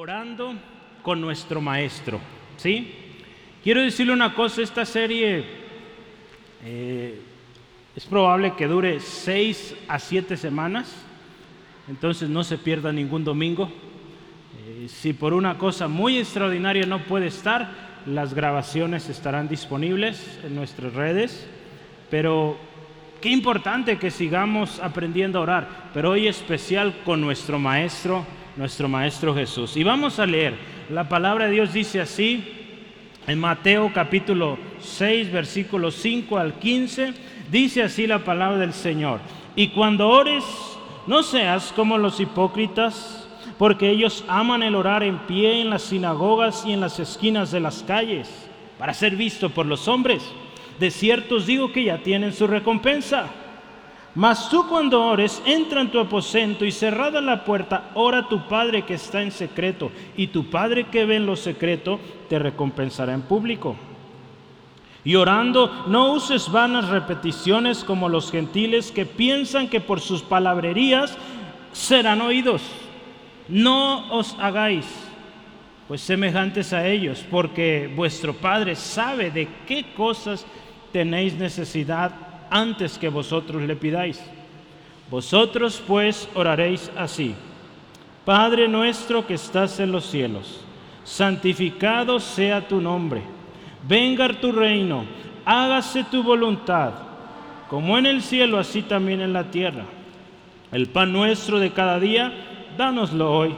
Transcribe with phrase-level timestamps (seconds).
[0.00, 0.54] Orando
[1.02, 2.20] con nuestro Maestro.
[2.56, 2.94] ¿Sí?
[3.64, 5.44] Quiero decirle una cosa, esta serie
[6.64, 7.20] eh,
[7.96, 10.94] es probable que dure seis a siete semanas,
[11.88, 13.72] entonces no se pierda ningún domingo.
[14.68, 17.68] Eh, si por una cosa muy extraordinaria no puede estar,
[18.06, 21.44] las grabaciones estarán disponibles en nuestras redes,
[22.08, 22.56] pero
[23.20, 29.32] qué importante que sigamos aprendiendo a orar, pero hoy especial con nuestro Maestro nuestro Maestro
[29.34, 29.76] Jesús.
[29.76, 30.54] Y vamos a leer,
[30.90, 32.42] la palabra de Dios dice así,
[33.28, 37.14] en Mateo capítulo 6, versículos 5 al 15,
[37.52, 39.20] dice así la palabra del Señor.
[39.54, 40.44] Y cuando ores,
[41.06, 46.64] no seas como los hipócritas, porque ellos aman el orar en pie en las sinagogas
[46.66, 48.28] y en las esquinas de las calles,
[48.76, 50.22] para ser visto por los hombres.
[50.80, 53.26] De cierto os digo que ya tienen su recompensa.
[54.18, 58.48] Mas tú cuando ores, entra en tu aposento y cerrada la puerta, ora a tu
[58.48, 63.14] Padre que está en secreto, y tu Padre que ve en lo secreto te recompensará
[63.14, 63.76] en público.
[65.04, 71.16] Y orando, no uses vanas repeticiones como los gentiles que piensan que por sus palabrerías
[71.70, 72.62] serán oídos.
[73.48, 74.84] No os hagáis
[75.86, 80.44] pues semejantes a ellos, porque vuestro Padre sabe de qué cosas
[80.92, 84.22] tenéis necesidad antes que vosotros le pidáis.
[85.10, 87.34] Vosotros pues oraréis así.
[88.24, 90.60] Padre nuestro que estás en los cielos,
[91.02, 93.22] santificado sea tu nombre.
[93.88, 95.06] Venga tu reino,
[95.46, 96.92] hágase tu voluntad,
[97.70, 99.84] como en el cielo, así también en la tierra.
[100.70, 102.32] El pan nuestro de cada día,
[102.76, 103.54] dánoslo hoy.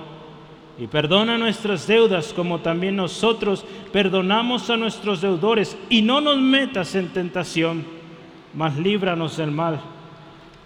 [0.78, 5.76] Y perdona nuestras deudas como también nosotros perdonamos a nuestros deudores.
[5.90, 7.99] Y no nos metas en tentación
[8.54, 9.80] mas líbranos del mal.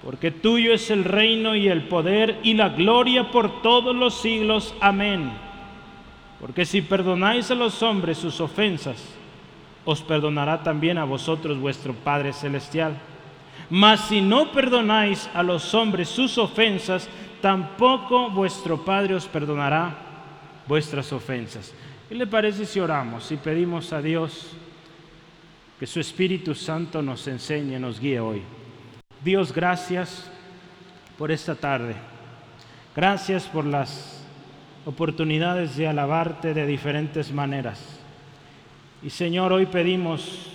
[0.02, 4.74] Porque tuyo es el reino y el poder y la gloria por todos los siglos.
[4.80, 5.32] Amén.
[6.40, 9.02] Porque si perdonáis a los hombres sus ofensas,
[9.84, 12.96] os perdonará también a vosotros vuestro Padre Celestial.
[13.70, 17.08] Mas si no perdonáis a los hombres sus ofensas,
[17.40, 19.94] tampoco vuestro Padre os perdonará
[20.66, 21.72] vuestras ofensas.
[22.08, 24.54] ¿Qué le parece si oramos y pedimos a Dios?
[25.78, 28.42] Que su Espíritu Santo nos enseñe, nos guíe hoy.
[29.24, 30.30] Dios, gracias
[31.18, 31.94] por esta tarde.
[32.94, 34.24] Gracias por las
[34.84, 37.98] oportunidades de alabarte de diferentes maneras.
[39.02, 40.50] Y Señor, hoy pedimos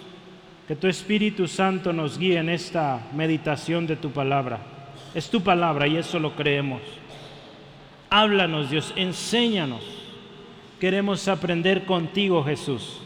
[0.68, 4.60] que tu Espíritu Santo nos guíe en esta meditación de tu palabra.
[5.14, 6.82] Es tu palabra y eso lo creemos.
[8.10, 9.84] Háblanos, Dios, enséñanos.
[10.80, 13.02] Queremos aprender contigo, Jesús,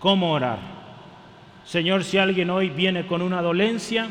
[0.00, 0.79] cómo orar
[1.70, 4.08] Señor, si alguien hoy viene con una dolencia,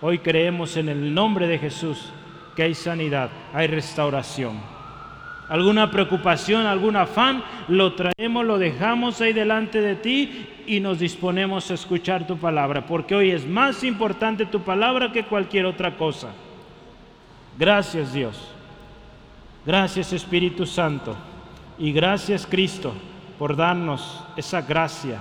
[0.00, 2.10] hoy creemos en el nombre de Jesús
[2.56, 4.58] que hay sanidad, hay restauración.
[5.48, 11.70] Alguna preocupación, algún afán, lo traemos, lo dejamos ahí delante de ti y nos disponemos
[11.70, 16.32] a escuchar tu palabra, porque hoy es más importante tu palabra que cualquier otra cosa.
[17.56, 18.50] Gracias Dios.
[19.64, 21.16] Gracias Espíritu Santo.
[21.78, 22.92] Y gracias Cristo
[23.38, 25.20] por darnos esa gracia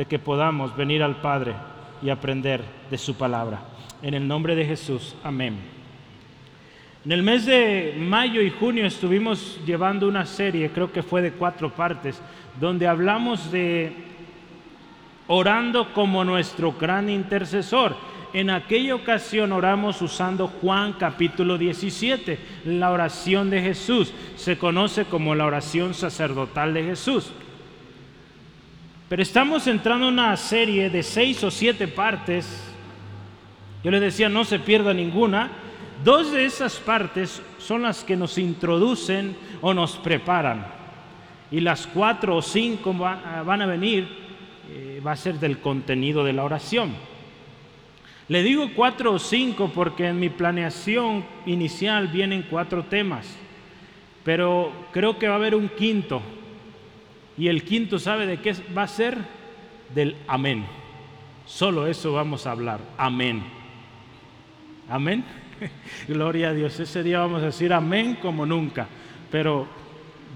[0.00, 1.52] de que podamos venir al Padre
[2.00, 3.60] y aprender de su palabra.
[4.00, 5.58] En el nombre de Jesús, amén.
[7.04, 11.32] En el mes de mayo y junio estuvimos llevando una serie, creo que fue de
[11.32, 12.18] cuatro partes,
[12.58, 13.92] donde hablamos de
[15.26, 17.94] orando como nuestro gran intercesor.
[18.32, 24.14] En aquella ocasión oramos usando Juan capítulo 17, la oración de Jesús.
[24.36, 27.34] Se conoce como la oración sacerdotal de Jesús.
[29.10, 32.46] Pero estamos entrando en una serie de seis o siete partes.
[33.82, 35.50] Yo les decía, no se pierda ninguna.
[36.04, 40.64] Dos de esas partes son las que nos introducen o nos preparan.
[41.50, 44.06] Y las cuatro o cinco van a venir,
[44.70, 46.94] eh, va a ser del contenido de la oración.
[48.28, 53.26] Le digo cuatro o cinco porque en mi planeación inicial vienen cuatro temas,
[54.22, 56.22] pero creo que va a haber un quinto
[57.36, 59.18] y el quinto, ¿sabe de qué va a ser?
[59.94, 60.64] Del amén.
[61.46, 62.80] Solo eso vamos a hablar.
[62.96, 63.42] Amén.
[64.88, 65.24] Amén.
[66.08, 66.78] Gloria a Dios.
[66.78, 68.86] Ese día vamos a decir amén como nunca.
[69.30, 69.66] Pero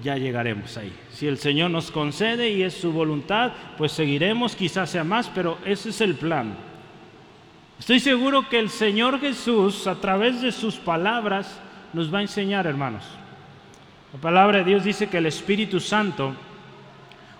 [0.02, 0.92] ya llegaremos ahí.
[1.12, 5.58] Si el Señor nos concede y es su voluntad, pues seguiremos, quizás sea más, pero
[5.64, 6.56] ese es el plan.
[7.78, 11.60] Estoy seguro que el Señor Jesús, a través de sus palabras,
[11.92, 13.04] nos va a enseñar, hermanos.
[14.12, 16.34] La palabra de Dios dice que el Espíritu Santo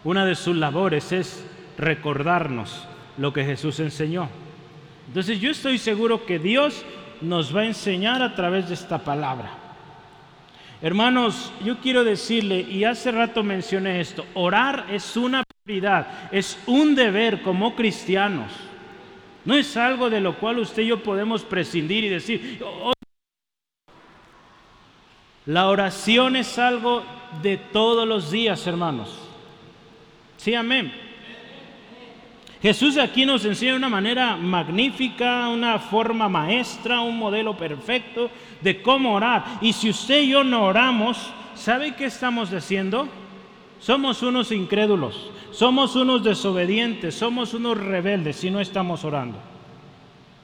[0.04, 1.44] una de sus labores es
[1.78, 2.86] recordarnos
[3.16, 4.28] lo que Jesús enseñó.
[5.08, 6.84] Entonces yo estoy seguro que Dios
[7.20, 9.50] nos va a enseñar a través de esta palabra.
[10.82, 16.94] Hermanos, yo quiero decirle, y hace rato mencioné esto, orar es una prioridad, es un
[16.94, 18.52] deber como cristianos.
[19.46, 22.92] No es algo de lo cual usted y yo podemos prescindir y decir, oh,
[25.46, 27.02] la oración es algo
[27.42, 29.23] de todos los días, hermanos.
[30.44, 30.92] Sí, amén.
[32.60, 38.30] Jesús aquí nos enseña una manera magnífica, una forma maestra, un modelo perfecto
[38.60, 39.42] de cómo orar.
[39.62, 43.08] Y si usted y yo no oramos, ¿sabe qué estamos haciendo?
[43.80, 49.38] Somos unos incrédulos, somos unos desobedientes, somos unos rebeldes si no estamos orando.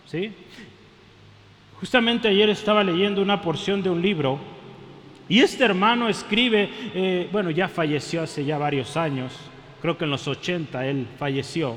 [0.06, 0.32] ¿Sí?
[1.78, 4.38] Justamente ayer estaba leyendo una porción de un libro
[5.28, 9.49] y este hermano escribe, eh, bueno, ya falleció hace ya varios años,
[9.80, 11.76] creo que en los 80 él falleció.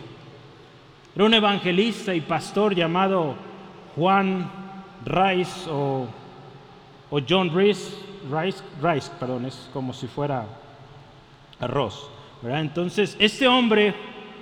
[1.15, 3.35] Era un evangelista y pastor llamado
[3.95, 4.49] Juan
[5.05, 6.07] Rice o,
[7.29, 7.95] John Rice,
[8.31, 10.45] Rice, Rice, perdón, es como si fuera
[11.59, 12.09] arroz.
[12.43, 13.93] Entonces, este hombre,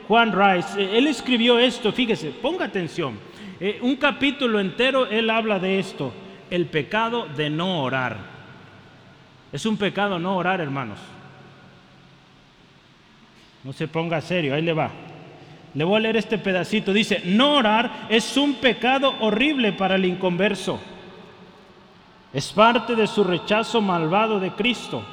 [0.08, 3.20] Juan Rice, eh, él escribió esto, fíjese, ponga atención.
[3.60, 6.14] Eh, un capítulo entero él habla de esto,
[6.50, 8.18] el pecado de no orar.
[9.52, 11.00] Es un pecado no orar, hermanos.
[13.64, 14.90] No se ponga serio, ahí le va.
[15.74, 16.92] Le voy a leer este pedacito.
[16.92, 20.80] Dice, no orar es un pecado horrible para el inconverso.
[22.34, 25.04] Es parte de su rechazo malvado de Cristo.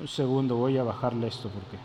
[0.00, 1.78] Un segundo, voy a bajarle esto porque...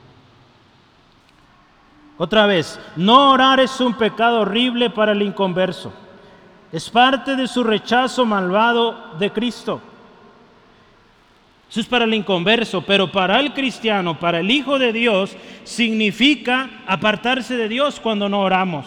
[2.18, 5.92] Otra vez, no orar es un pecado horrible para el inconverso.
[6.72, 9.82] Es parte de su rechazo malvado de Cristo.
[11.70, 16.70] Eso es para el inconverso, pero para el cristiano, para el Hijo de Dios, significa
[16.86, 18.86] apartarse de Dios cuando no oramos.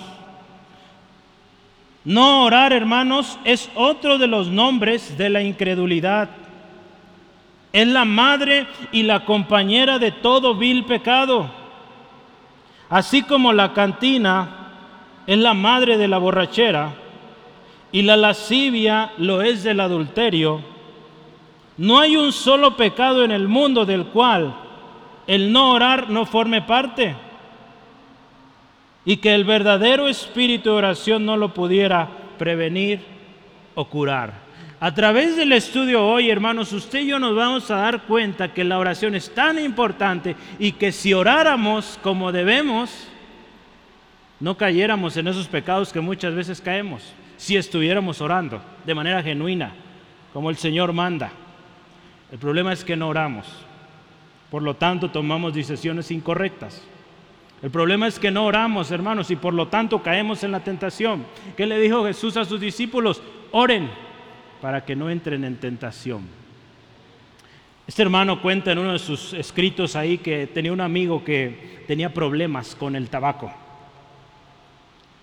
[2.05, 6.31] No orar, hermanos, es otro de los nombres de la incredulidad.
[7.73, 11.51] Es la madre y la compañera de todo vil pecado.
[12.89, 14.69] Así como la cantina
[15.27, 16.95] es la madre de la borrachera
[17.91, 20.61] y la lascivia lo es del adulterio,
[21.79, 24.55] no hay un solo pecado en el mundo del cual
[25.27, 27.15] el no orar no forme parte
[29.05, 32.09] y que el verdadero espíritu de oración no lo pudiera
[32.39, 33.01] prevenir
[33.75, 34.47] o curar.
[34.79, 38.65] A través del estudio hoy, hermanos, usted y yo nos vamos a dar cuenta que
[38.65, 43.09] la oración es tan importante y que si oráramos como debemos,
[44.39, 49.73] no cayéramos en esos pecados que muchas veces caemos, si estuviéramos orando de manera genuina,
[50.33, 51.33] como el Señor manda.
[52.33, 53.47] El problema es que no oramos.
[54.51, 56.83] Por lo tanto, tomamos decisiones incorrectas.
[57.63, 61.25] El problema es que no oramos, hermanos, y por lo tanto caemos en la tentación.
[61.57, 63.23] ¿Qué le dijo Jesús a sus discípulos?
[63.51, 63.91] Oren
[64.61, 66.23] para que no entren en tentación.
[67.87, 72.13] Este hermano cuenta en uno de sus escritos ahí que tenía un amigo que tenía
[72.13, 73.53] problemas con el tabaco.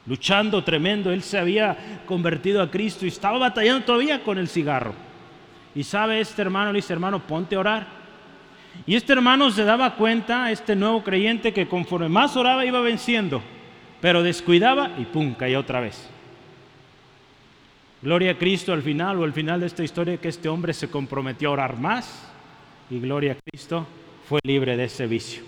[0.06, 4.94] Luchando tremendo, él se había convertido a Cristo y estaba batallando todavía con el cigarro.
[5.76, 7.88] Y sabe este hermano, le dice, hermano, ponte a orar.
[8.86, 13.42] Y este hermano se daba cuenta, este nuevo creyente, que conforme más oraba iba venciendo,
[14.02, 16.10] pero descuidaba y pum, caía otra vez.
[18.02, 20.90] Gloria a Cristo al final o al final de esta historia que este hombre se
[20.90, 22.30] comprometió a orar más
[22.90, 23.88] y gloria a Cristo
[24.28, 25.44] fue libre de ese vicio.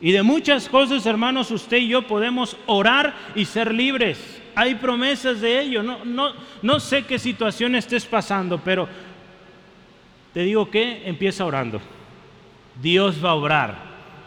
[0.00, 4.40] Y de muchas cosas, hermanos, usted y yo podemos orar y ser libres.
[4.54, 5.82] Hay promesas de ello.
[5.82, 8.88] No, no, no sé qué situación estés pasando, pero
[10.32, 11.80] te digo que empieza orando.
[12.80, 13.76] Dios va a orar,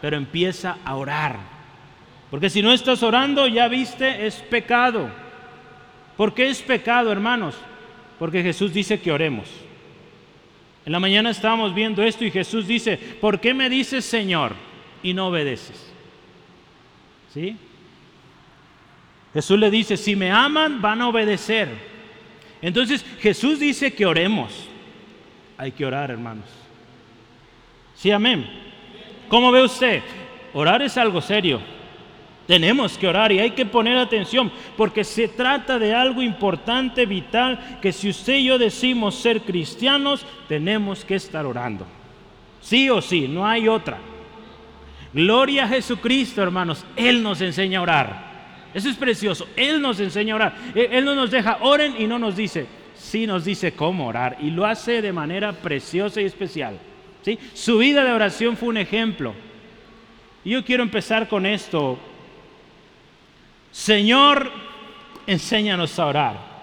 [0.01, 1.37] pero empieza a orar.
[2.29, 5.09] Porque si no estás orando, ya viste, es pecado.
[6.17, 7.55] ¿Por qué es pecado, hermanos?
[8.19, 9.49] Porque Jesús dice que oremos.
[10.85, 14.53] En la mañana estábamos viendo esto y Jesús dice, ¿por qué me dices Señor
[15.01, 15.93] y no obedeces?
[17.33, 17.55] ¿Sí?
[19.33, 21.69] Jesús le dice, si me aman, van a obedecer.
[22.61, 24.69] Entonces Jesús dice que oremos
[25.57, 26.45] hay que orar, hermanos.
[27.95, 28.47] Sí, amén.
[29.27, 30.01] ¿Cómo ve usted?
[30.53, 31.61] Orar es algo serio.
[32.47, 37.79] Tenemos que orar y hay que poner atención porque se trata de algo importante, vital,
[37.81, 41.87] que si usted y yo decimos ser cristianos, tenemos que estar orando.
[42.61, 43.97] Sí o sí, no hay otra.
[45.13, 46.85] Gloria a Jesucristo, hermanos.
[46.95, 48.33] Él nos enseña a orar.
[48.73, 49.47] Eso es precioso.
[49.55, 50.55] Él nos enseña a orar.
[50.75, 52.65] Él no nos deja, oren y no nos dice,
[53.03, 56.79] sí nos dice cómo orar y lo hace de manera preciosa y especial.
[57.21, 57.37] ¿sí?
[57.53, 59.33] Su vida de oración fue un ejemplo.
[60.45, 61.99] Yo quiero empezar con esto.
[63.71, 64.51] Señor,
[65.27, 66.53] enséñanos a orar.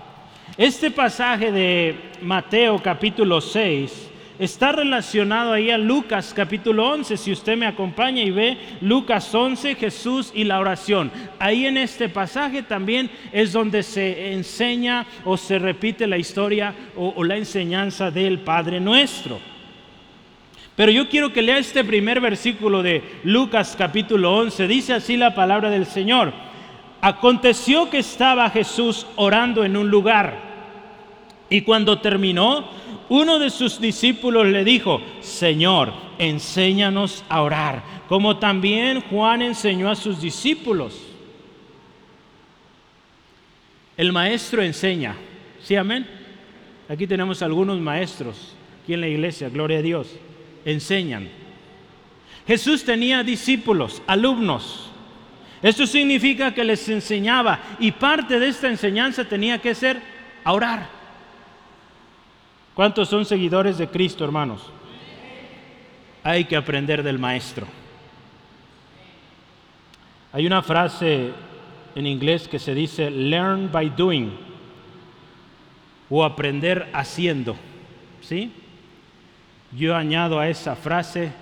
[0.56, 4.09] Este pasaje de Mateo capítulo 6
[4.40, 7.16] está relacionado ahí a Lucas capítulo 11.
[7.18, 11.12] Si usted me acompaña y ve Lucas 11, Jesús y la oración.
[11.38, 17.22] Ahí en este pasaje también es donde se enseña o se repite la historia o,
[17.22, 19.38] la enseñanza del Padre nuestro.
[20.74, 24.66] Pero yo quiero que lea este primer versículo de Lucas capítulo 11.
[24.66, 26.32] Dice así la palabra del Señor.
[27.02, 30.50] Aconteció que estaba Jesús orando en un lugar
[31.50, 32.70] y cuando terminó,
[33.10, 39.96] uno de sus discípulos le dijo, Señor, enséñanos a orar, como también Juan enseñó a
[39.96, 40.96] sus discípulos.
[43.96, 45.16] El maestro enseña,
[45.60, 46.06] ¿sí amén?
[46.88, 50.16] Aquí tenemos algunos maestros, aquí en la iglesia, gloria a Dios,
[50.64, 51.28] enseñan.
[52.46, 54.88] Jesús tenía discípulos, alumnos.
[55.62, 60.00] Esto significa que les enseñaba y parte de esta enseñanza tenía que ser
[60.44, 60.99] orar.
[62.74, 64.70] ¿Cuántos son seguidores de Cristo, hermanos?
[66.22, 67.66] Hay que aprender del Maestro.
[70.32, 71.32] Hay una frase
[71.94, 74.30] en inglés que se dice learn by doing
[76.08, 77.56] o aprender haciendo.
[78.20, 78.52] ¿Sí?
[79.72, 81.32] Yo añado a esa frase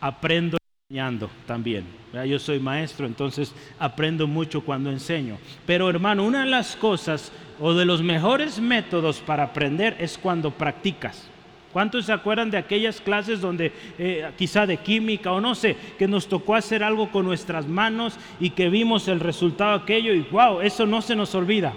[0.00, 0.58] aprendo
[0.90, 1.84] enseñando también.
[2.26, 5.38] Yo soy maestro, entonces aprendo mucho cuando enseño.
[5.66, 10.50] Pero hermano, una de las cosas o de los mejores métodos para aprender es cuando
[10.50, 11.28] practicas.
[11.72, 16.08] ¿Cuántos se acuerdan de aquellas clases donde eh, quizá de química o no sé, que
[16.08, 20.20] nos tocó hacer algo con nuestras manos y que vimos el resultado de aquello y
[20.30, 21.74] wow, eso no se nos olvida?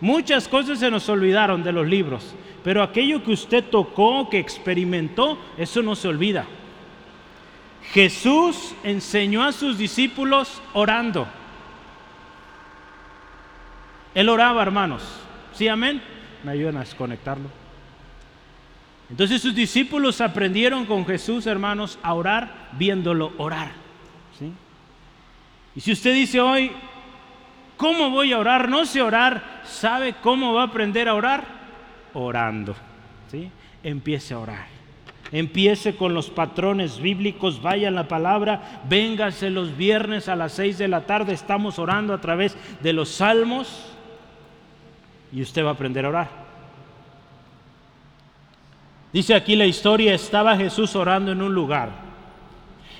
[0.00, 5.38] Muchas cosas se nos olvidaron de los libros, pero aquello que usted tocó, que experimentó,
[5.56, 6.44] eso no se olvida.
[7.92, 11.26] Jesús enseñó a sus discípulos orando.
[14.16, 15.02] Él oraba, hermanos.
[15.52, 16.00] ¿Sí, amén?
[16.42, 17.50] Me ayudan a desconectarlo.
[19.10, 23.72] Entonces sus discípulos aprendieron con Jesús, hermanos, a orar viéndolo orar.
[24.38, 24.50] ¿sí?
[25.74, 26.72] Y si usted dice hoy,
[27.76, 28.70] ¿cómo voy a orar?
[28.70, 29.60] No sé orar.
[29.64, 31.44] ¿Sabe cómo va a aprender a orar?
[32.14, 32.74] Orando.
[33.30, 33.50] ¿sí?
[33.82, 34.66] Empiece a orar.
[35.30, 40.88] Empiece con los patrones bíblicos, vaya la palabra, véngase los viernes a las seis de
[40.88, 43.95] la tarde, estamos orando a través de los salmos
[45.32, 46.46] y usted va a aprender a orar.
[49.12, 51.90] Dice aquí la historia, estaba Jesús orando en un lugar.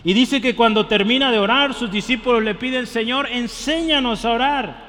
[0.05, 4.87] Y dice que cuando termina de orar, sus discípulos le piden, Señor, enséñanos a orar.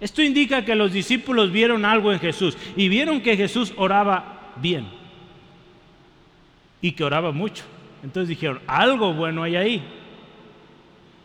[0.00, 4.88] Esto indica que los discípulos vieron algo en Jesús y vieron que Jesús oraba bien
[6.80, 7.64] y que oraba mucho.
[8.02, 10.01] Entonces dijeron, algo bueno hay ahí.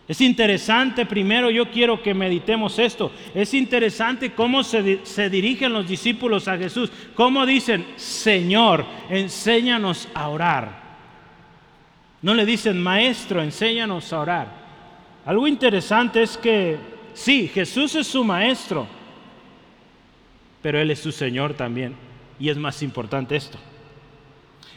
[0.08, 3.12] Es interesante, primero yo quiero que meditemos esto.
[3.36, 6.90] Es interesante cómo se, se, dirigen los discípulos a Jesús.
[7.14, 10.88] Cómo dicen, Señor, enséñanos a orar.
[12.22, 14.48] No le dicen, Maestro, enséñanos a orar.
[15.26, 16.78] Algo interesante es que,
[17.14, 18.88] sí, Jesús es su Maestro,
[20.62, 21.96] pero Él es su Señor también.
[22.40, 23.58] Y es más importante esto.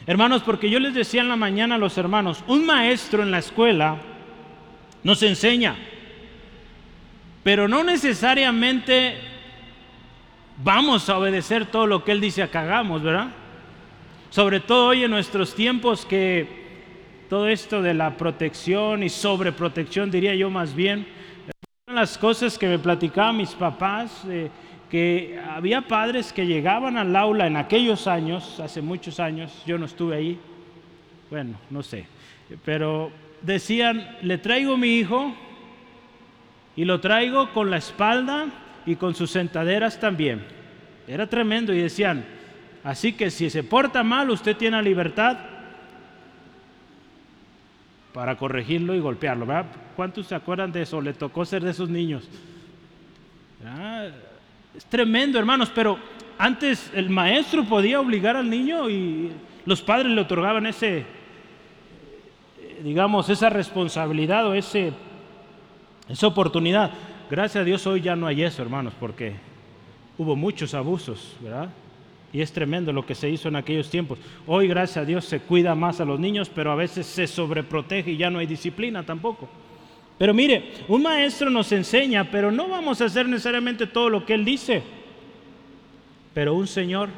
[0.05, 3.37] Hermanos, porque yo les decía en la mañana a los hermanos, un maestro en la
[3.37, 3.97] escuela
[5.03, 5.75] nos enseña,
[7.43, 9.15] pero no necesariamente
[10.63, 13.29] vamos a obedecer todo lo que él dice que hagamos, ¿verdad?
[14.29, 20.35] Sobre todo hoy en nuestros tiempos que todo esto de la protección y sobreprotección, diría
[20.35, 21.07] yo más bien,
[21.87, 24.23] las cosas que me platicaban mis papás.
[24.29, 24.49] Eh,
[24.91, 29.85] que había padres que llegaban al aula en aquellos años, hace muchos años, yo no
[29.85, 30.39] estuve ahí,
[31.29, 32.05] bueno, no sé,
[32.65, 33.11] pero
[33.41, 35.33] decían, le traigo mi hijo
[36.75, 38.47] y lo traigo con la espalda
[38.85, 40.43] y con sus sentaderas también.
[41.07, 42.25] Era tremendo y decían,
[42.83, 45.37] así que si se porta mal, usted tiene libertad
[48.13, 49.45] para corregirlo y golpearlo.
[49.45, 49.65] ¿verdad?
[49.95, 51.01] ¿Cuántos se acuerdan de eso?
[51.01, 52.27] Le tocó ser de esos niños.
[54.75, 55.99] Es tremendo, hermanos, pero
[56.37, 59.31] antes el maestro podía obligar al niño y
[59.65, 61.05] los padres le otorgaban ese,
[62.83, 64.93] digamos, esa responsabilidad o ese,
[66.09, 66.91] esa oportunidad.
[67.29, 69.33] Gracias a Dios hoy ya no hay eso, hermanos, porque
[70.17, 71.69] hubo muchos abusos, ¿verdad?
[72.33, 74.19] Y es tremendo lo que se hizo en aquellos tiempos.
[74.47, 78.11] Hoy, gracias a Dios, se cuida más a los niños, pero a veces se sobreprotege
[78.11, 79.49] y ya no hay disciplina tampoco.
[80.17, 84.33] Pero mire, un maestro nos enseña, pero no vamos a hacer necesariamente todo lo que
[84.33, 84.83] él dice.
[86.33, 87.09] Pero un Señor,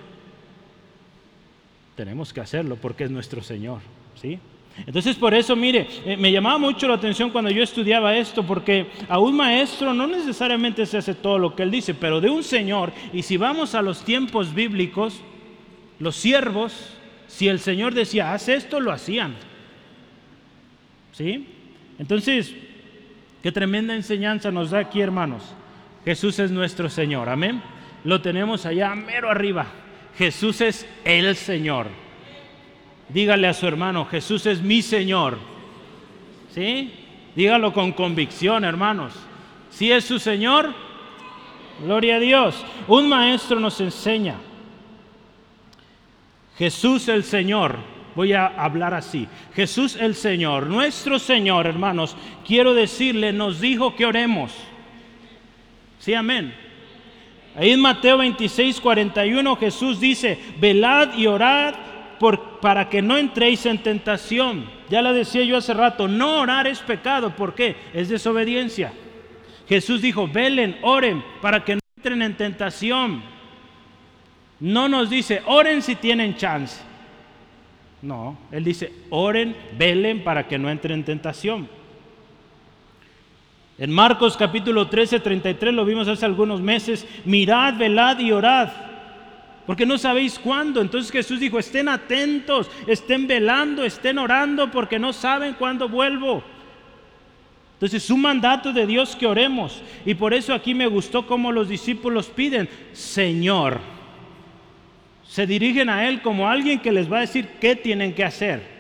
[1.96, 3.82] tenemos que hacerlo porque es nuestro Señor,
[4.15, 4.39] ¿sí?
[4.86, 8.88] Entonces por eso, mire, eh, me llamaba mucho la atención cuando yo estudiaba esto, porque
[9.08, 12.44] a un maestro no necesariamente se hace todo lo que él dice, pero de un
[12.44, 15.22] Señor, y si vamos a los tiempos bíblicos,
[16.00, 16.96] los siervos,
[17.27, 19.36] si el Señor decía, haz esto, lo hacían.
[21.12, 21.48] ¿Sí?
[22.00, 22.56] Entonces,
[23.44, 25.44] qué tremenda enseñanza nos da aquí, hermanos.
[26.03, 27.62] Jesús es nuestro Señor, amén.
[28.03, 29.68] Lo tenemos allá mero arriba.
[30.18, 32.02] Jesús es el Señor.
[33.13, 35.38] Dígale a su hermano, Jesús es mi Señor.
[36.53, 36.91] ¿Sí?
[37.36, 39.13] Dígalo con convicción, hermanos.
[39.70, 40.74] Si es su Señor,
[41.84, 42.65] gloria a Dios.
[42.88, 44.36] Un maestro nos enseña.
[46.58, 47.77] Jesús el Señor.
[48.15, 49.27] Voy a hablar así.
[49.55, 52.15] Jesús el Señor, nuestro Señor, hermanos,
[52.46, 54.53] quiero decirle, nos dijo que oremos.
[55.98, 56.53] Sí, amén.
[57.55, 61.74] Ahí en Mateo 26, 41 Jesús dice, velad y orad
[62.62, 64.70] para que no entréis en tentación.
[64.89, 67.36] Ya la decía yo hace rato, no orar es pecado.
[67.36, 67.75] ¿Por qué?
[67.93, 68.93] Es desobediencia.
[69.67, 73.24] Jesús dijo, velen, oren para que no entren en tentación.
[74.60, 76.82] No nos dice, oren si tienen chance.
[78.01, 81.70] No, Él dice, oren, velen para que no entren en tentación.
[83.77, 88.92] En Marcos capítulo 13, 33 lo vimos hace algunos meses, mirad, velad y orad
[89.65, 90.82] porque no sabéis cuándo.
[90.82, 96.43] Entonces Jesús dijo, estén atentos, estén velando, estén orando, porque no saben cuándo vuelvo.
[97.74, 99.82] Entonces es un mandato de Dios que oremos.
[100.05, 103.79] Y por eso aquí me gustó cómo los discípulos piden, Señor.
[105.27, 108.74] Se dirigen a Él como alguien que les va a decir qué tienen que hacer.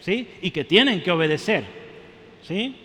[0.00, 0.28] ¿Sí?
[0.40, 1.64] Y que tienen que obedecer.
[2.42, 2.76] ¿Sí?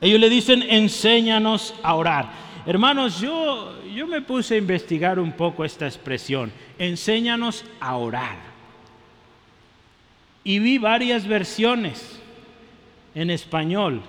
[0.00, 2.30] Ellos le dicen, enséñanos a orar.
[2.66, 6.52] Hermanos, yo, yo me puse a investigar un poco esta expresión.
[6.78, 8.38] Enséñanos a orar.
[10.42, 12.20] Y vi varias versiones
[13.14, 14.02] en español,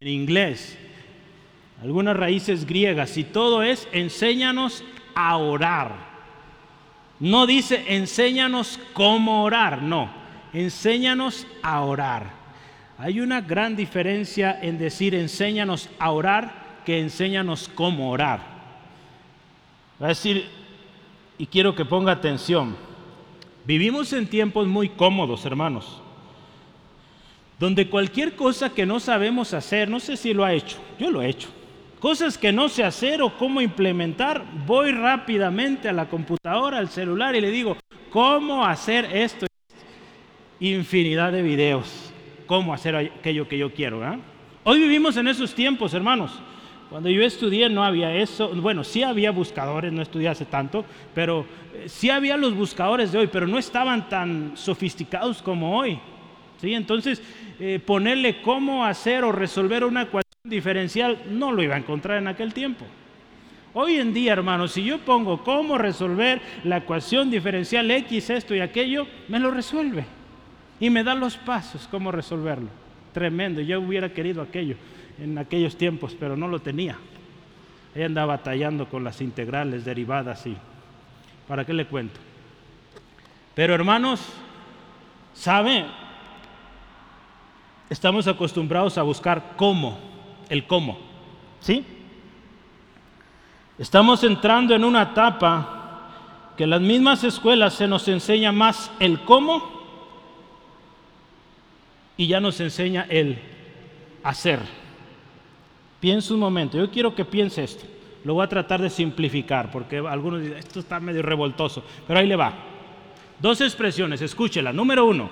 [0.00, 0.78] en inglés,
[1.82, 4.82] algunas raíces griegas, y todo es enséñanos
[5.14, 6.14] a orar.
[7.20, 10.10] No dice enséñanos cómo orar, no,
[10.52, 12.44] enséñanos a orar.
[12.96, 18.53] Hay una gran diferencia en decir enséñanos a orar que enséñanos cómo orar.
[20.00, 20.46] Va a decir,
[21.38, 22.76] y quiero que ponga atención,
[23.64, 26.02] vivimos en tiempos muy cómodos, hermanos,
[27.60, 31.22] donde cualquier cosa que no sabemos hacer, no sé si lo ha hecho, yo lo
[31.22, 31.48] he hecho,
[32.00, 37.36] cosas que no sé hacer o cómo implementar, voy rápidamente a la computadora, al celular
[37.36, 37.76] y le digo,
[38.10, 39.46] ¿cómo hacer esto?
[40.58, 42.12] Infinidad de videos,
[42.46, 44.00] cómo hacer aquello que yo quiero.
[44.64, 46.32] Hoy vivimos en esos tiempos, hermanos.
[46.94, 51.44] Cuando yo estudié no había eso, bueno, sí había buscadores, no estudié hace tanto, pero
[51.74, 55.98] eh, sí había los buscadores de hoy, pero no estaban tan sofisticados como hoy.
[56.60, 56.72] ¿sí?
[56.72, 57.20] Entonces,
[57.58, 62.28] eh, ponerle cómo hacer o resolver una ecuación diferencial no lo iba a encontrar en
[62.28, 62.84] aquel tiempo.
[63.72, 68.60] Hoy en día, hermanos, si yo pongo cómo resolver la ecuación diferencial X, esto y
[68.60, 70.04] aquello, me lo resuelve.
[70.78, 72.68] Y me da los pasos, cómo resolverlo.
[73.12, 74.76] Tremendo, yo hubiera querido aquello
[75.18, 76.96] en aquellos tiempos, pero no lo tenía.
[77.94, 80.56] Ella andaba batallando con las integrales derivadas y
[81.46, 82.18] ¿para qué le cuento?
[83.54, 84.20] Pero hermanos,
[85.32, 85.86] ¿sabe?
[87.88, 89.98] Estamos acostumbrados a buscar cómo,
[90.48, 90.98] el cómo,
[91.60, 91.84] ¿sí?
[93.78, 95.80] Estamos entrando en una etapa
[96.56, 99.72] que las mismas escuelas se nos enseña más el cómo
[102.16, 103.38] y ya nos enseña el
[104.22, 104.60] hacer.
[106.04, 107.86] Piensa un momento, yo quiero que piense esto.
[108.24, 112.26] Lo voy a tratar de simplificar porque algunos dicen, esto está medio revoltoso, pero ahí
[112.26, 112.52] le va.
[113.38, 114.70] Dos expresiones, escúchela.
[114.70, 115.30] Número uno,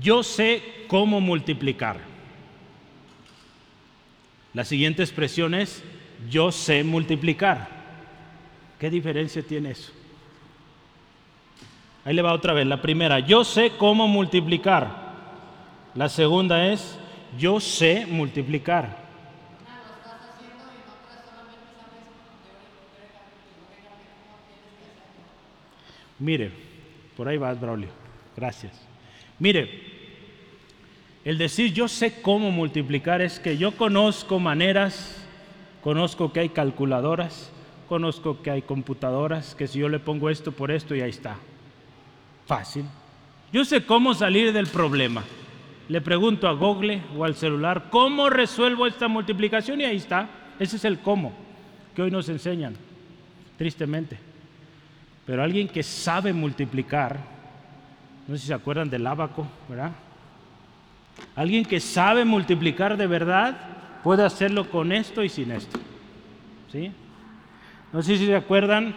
[0.00, 2.00] yo sé cómo multiplicar.
[4.54, 5.84] La siguiente expresión es,
[6.28, 7.68] yo sé multiplicar.
[8.76, 9.92] ¿Qué diferencia tiene eso?
[12.04, 12.66] Ahí le va otra vez.
[12.66, 15.12] La primera, yo sé cómo multiplicar.
[15.94, 16.98] La segunda es,
[17.38, 19.01] yo sé multiplicar.
[26.22, 26.52] Mire,
[27.16, 27.88] por ahí va Braulio.
[28.36, 28.80] Gracias.
[29.40, 29.68] Mire,
[31.24, 35.20] el decir yo sé cómo multiplicar es que yo conozco maneras,
[35.82, 37.50] conozco que hay calculadoras,
[37.88, 41.38] conozco que hay computadoras, que si yo le pongo esto por esto y ahí está.
[42.46, 42.84] Fácil.
[43.52, 45.24] Yo sé cómo salir del problema.
[45.88, 49.80] Le pregunto a Google o al celular, ¿cómo resuelvo esta multiplicación?
[49.80, 50.28] Y ahí está.
[50.60, 51.32] Ese es el cómo
[51.96, 52.76] que hoy nos enseñan,
[53.58, 54.31] tristemente.
[55.26, 57.18] Pero alguien que sabe multiplicar
[58.26, 59.92] No sé si se acuerdan del abaco, ¿verdad?
[61.34, 63.56] Alguien que sabe multiplicar de verdad
[64.02, 65.78] puede hacerlo con esto y sin esto.
[66.70, 66.92] ¿Sí?
[67.92, 68.94] No sé si se acuerdan,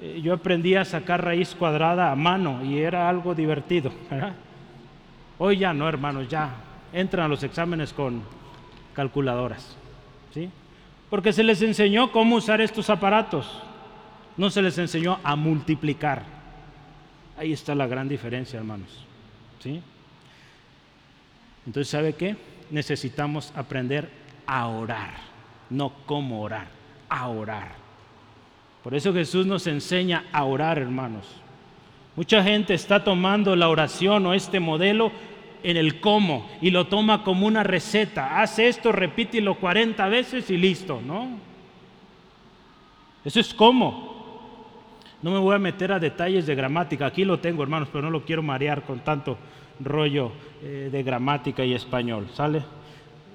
[0.00, 3.92] eh, yo aprendí a sacar raíz cuadrada a mano y era algo divertido.
[5.38, 6.50] Hoy ya no, hermanos, ya
[6.92, 8.22] entran a los exámenes con
[8.94, 9.76] calculadoras.
[10.32, 10.50] ¿sí?
[11.10, 13.62] Porque se les enseñó cómo usar estos aparatos,
[14.36, 16.22] no se les enseñó a multiplicar.
[17.36, 19.04] Ahí está la gran diferencia, hermanos.
[19.60, 19.80] ¿sí?
[21.66, 22.36] Entonces, ¿sabe qué?
[22.70, 24.08] Necesitamos aprender
[24.46, 25.14] a orar,
[25.70, 26.68] no cómo orar,
[27.08, 27.74] a orar.
[28.82, 31.26] Por eso Jesús nos enseña a orar, hermanos.
[32.14, 35.10] Mucha gente está tomando la oración o este modelo
[35.62, 38.40] en el cómo y lo toma como una receta.
[38.40, 41.28] Haz esto, repítelo 40 veces y listo, ¿no?
[43.24, 44.15] Eso es cómo.
[45.26, 47.04] No me voy a meter a detalles de gramática.
[47.04, 49.36] Aquí lo tengo, hermanos, pero no lo quiero marear con tanto
[49.80, 50.30] rollo
[50.62, 52.28] eh, de gramática y español.
[52.32, 52.62] ¿Sale?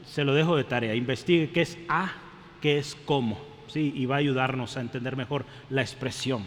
[0.06, 0.95] Se lo dejo de tarea.
[0.95, 2.13] Investigue qué es a,
[2.62, 3.38] qué es cómo.
[3.67, 3.91] ¿sí?
[3.93, 6.45] Y va a ayudarnos a entender mejor la expresión.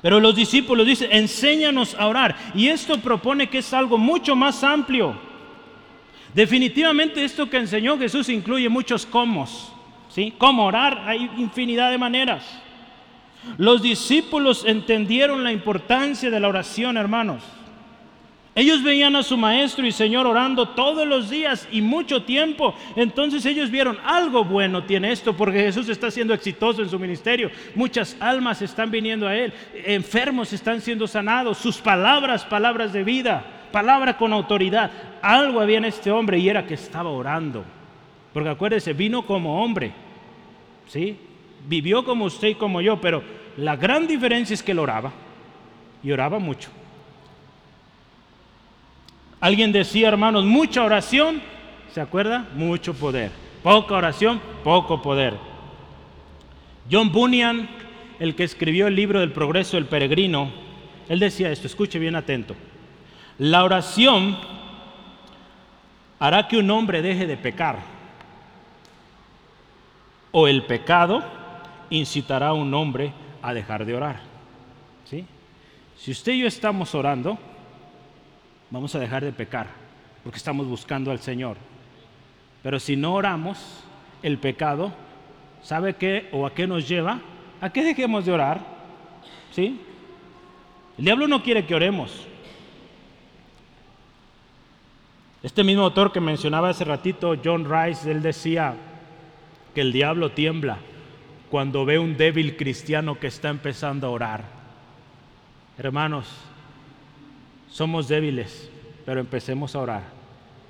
[0.00, 2.34] Pero los discípulos dicen, enséñanos a orar.
[2.54, 5.18] Y esto propone que es algo mucho más amplio.
[6.32, 9.46] Definitivamente esto que enseñó Jesús incluye muchos cómo.
[10.08, 10.32] ¿sí?
[10.38, 11.02] ¿Cómo orar?
[11.04, 12.62] Hay infinidad de maneras.
[13.58, 17.42] Los discípulos entendieron la importancia de la oración, hermanos.
[18.56, 22.74] Ellos veían a su maestro y Señor orando todos los días y mucho tiempo.
[22.96, 27.50] Entonces ellos vieron algo bueno tiene esto porque Jesús está siendo exitoso en su ministerio.
[27.74, 29.52] Muchas almas están viniendo a Él.
[29.84, 31.58] Enfermos están siendo sanados.
[31.58, 34.90] Sus palabras, palabras de vida, palabra con autoridad.
[35.20, 37.62] Algo había en este hombre y era que estaba orando.
[38.32, 39.92] Porque acuérdese, vino como hombre.
[40.86, 41.14] ¿Sí?
[41.68, 43.22] Vivió como usted y como yo, pero
[43.56, 45.12] la gran diferencia es que él oraba.
[46.02, 46.68] Y oraba mucho.
[49.40, 51.42] Alguien decía, hermanos, mucha oración,
[51.92, 52.48] ¿se acuerda?
[52.54, 53.30] Mucho poder.
[53.62, 55.34] Poca oración, poco poder.
[56.90, 57.68] John Bunyan,
[58.18, 60.50] el que escribió el libro del progreso del peregrino,
[61.08, 62.54] él decía esto, escuche bien atento.
[63.38, 64.38] La oración
[66.18, 67.78] hará que un hombre deje de pecar.
[70.32, 71.22] O el pecado
[71.90, 74.20] incitará a un hombre a dejar de orar.
[75.04, 75.24] ¿Sí?
[75.96, 77.38] Si usted y yo estamos orando,
[78.70, 79.68] vamos a dejar de pecar,
[80.22, 81.56] porque estamos buscando al Señor.
[82.62, 83.84] Pero si no oramos,
[84.22, 84.92] el pecado,
[85.62, 87.20] ¿sabe qué o a qué nos lleva?
[87.60, 88.60] ¿A qué dejemos de orar?
[89.52, 89.80] ¿Sí?
[90.98, 92.26] El diablo no quiere que oremos.
[95.42, 98.74] Este mismo autor que mencionaba hace ratito, John Rice, él decía
[99.74, 100.78] que el diablo tiembla
[101.50, 104.44] cuando ve un débil cristiano que está empezando a orar.
[105.78, 106.26] Hermanos,
[107.70, 108.70] somos débiles,
[109.04, 110.02] pero empecemos a orar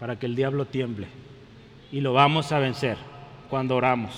[0.00, 1.06] para que el diablo tiemble.
[1.92, 2.96] Y lo vamos a vencer
[3.48, 4.12] cuando oramos.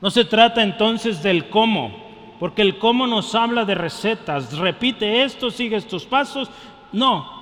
[0.00, 4.56] No se trata entonces del cómo, porque el cómo nos habla de recetas.
[4.56, 6.50] Repite esto, sigue estos pasos.
[6.92, 7.41] No,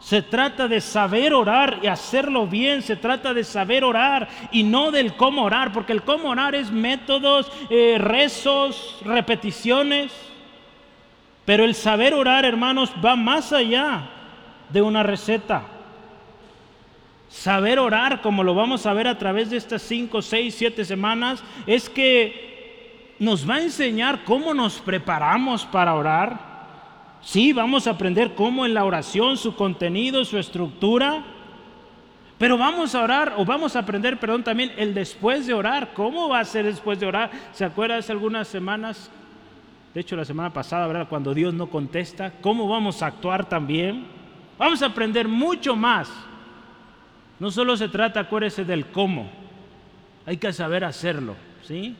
[0.00, 2.80] se trata de saber orar y hacerlo bien.
[2.82, 6.70] Se trata de saber orar y no del cómo orar, porque el cómo orar es
[6.70, 10.10] métodos, eh, rezos, repeticiones.
[11.44, 14.08] Pero el saber orar, hermanos, va más allá
[14.70, 15.64] de una receta.
[17.28, 21.44] Saber orar, como lo vamos a ver a través de estas cinco, seis, siete semanas,
[21.66, 26.49] es que nos va a enseñar cómo nos preparamos para orar.
[27.22, 31.24] Sí, vamos a aprender cómo en la oración, su contenido, su estructura.
[32.38, 35.92] Pero vamos a orar, o vamos a aprender, perdón, también el después de orar.
[35.92, 37.30] ¿Cómo va a ser después de orar?
[37.52, 39.10] ¿Se acuerda hace algunas semanas
[39.92, 41.08] de hecho, la semana pasada, ¿verdad?
[41.08, 44.06] Cuando Dios no contesta, ¿cómo vamos a actuar también?
[44.56, 46.08] Vamos a aprender mucho más.
[47.40, 49.28] No solo se trata, acuérdese, del cómo,
[50.26, 51.96] hay que saber hacerlo, ¿sí?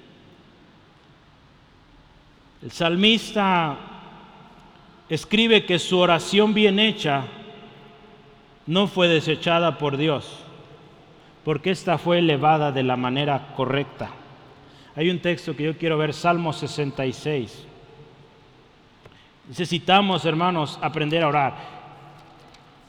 [2.62, 3.76] El salmista
[5.10, 7.24] escribe que su oración bien hecha
[8.66, 10.44] no fue desechada por Dios,
[11.44, 14.10] porque esta fue elevada de la manera correcta.
[14.94, 17.66] Hay un texto que yo quiero ver, Salmo 66.
[19.48, 21.54] Necesitamos, hermanos, aprender a orar.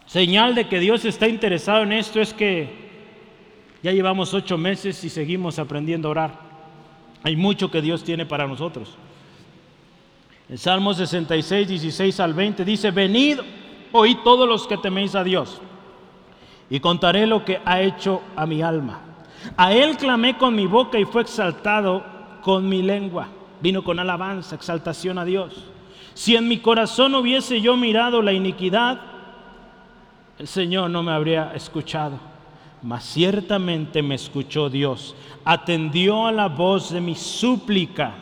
[0.05, 2.69] Señal de que Dios está interesado en esto es que
[3.81, 6.39] ya llevamos ocho meses y seguimos aprendiendo a orar.
[7.23, 8.95] Hay mucho que Dios tiene para nosotros.
[10.51, 13.39] En Salmo 66, 16 al 20 dice, venid,
[13.93, 15.61] oíd todos los que teméis a Dios,
[16.69, 18.99] y contaré lo que ha hecho a mi alma.
[19.55, 22.03] A Él clamé con mi boca y fue exaltado
[22.41, 23.29] con mi lengua.
[23.61, 25.53] Vino con alabanza, exaltación a Dios.
[26.15, 28.99] Si en mi corazón hubiese yo mirado la iniquidad,
[30.37, 32.19] el Señor no me habría escuchado.
[32.81, 38.15] Mas ciertamente me escuchó Dios, atendió a la voz de mi súplica.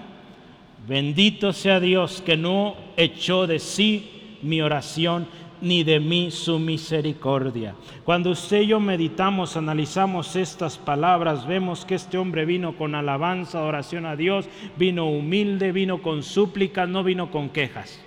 [0.90, 5.28] Bendito sea Dios que no echó de sí mi oración
[5.62, 7.76] ni de mí su misericordia.
[8.04, 13.62] Cuando usted y yo meditamos, analizamos estas palabras, vemos que este hombre vino con alabanza,
[13.62, 18.04] oración a Dios, vino humilde, vino con súplicas, no vino con quejas.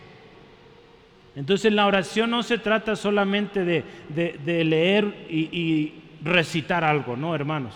[1.36, 7.74] Entonces la oración no se trata solamente de, leer y, y recitar algo, no hermanos.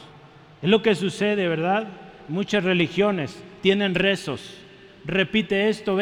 [0.60, 1.86] Es lo que sucede, ¿verdad?
[2.26, 4.65] Muchas religiones tienen rezos.
[5.06, 6.00] Repite esto,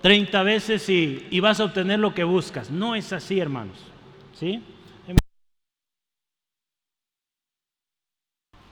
[0.00, 2.70] 30 veces y, vas a obtener lo que buscas.
[2.70, 3.76] No es así, hermanos.
[4.32, 4.62] ¿Sí?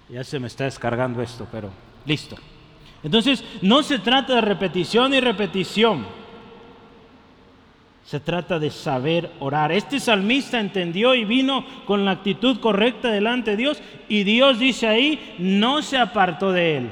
[0.08, 1.70] Ya se me está descargando esto, pero
[2.06, 2.36] listo.
[3.02, 6.06] Entonces, no se trata de repetición y repetición.
[8.06, 9.72] Se trata de saber orar.
[9.72, 14.86] Este salmista entendió y vino con la actitud correcta delante de Dios y Dios dice
[14.86, 16.90] ahí, no se apartó de él.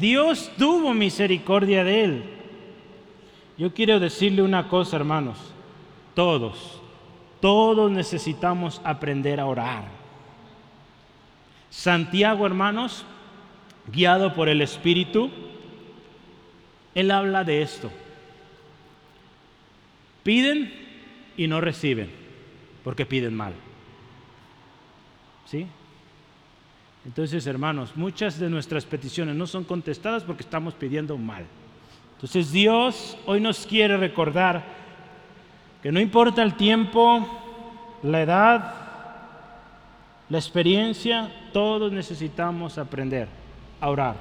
[0.00, 2.24] Dios tuvo misericordia de él.
[3.56, 5.38] Yo quiero decirle una cosa, hermanos.
[6.14, 6.82] Todos,
[7.40, 9.84] todos necesitamos aprender a orar.
[11.70, 13.04] Santiago, hermanos,
[13.92, 15.30] guiado por el Espíritu,
[16.96, 17.92] él habla de esto.
[20.28, 20.70] Piden
[21.38, 22.10] y no reciben,
[22.84, 23.54] porque piden mal.
[25.46, 25.66] ¿Sí?
[27.06, 31.46] Entonces, hermanos, muchas de nuestras peticiones no son contestadas porque estamos pidiendo mal.
[32.16, 34.66] Entonces Dios hoy nos quiere recordar
[35.82, 37.26] que no importa el tiempo,
[38.02, 38.74] la edad,
[40.28, 43.28] la experiencia, todos necesitamos aprender
[43.80, 44.16] a orar.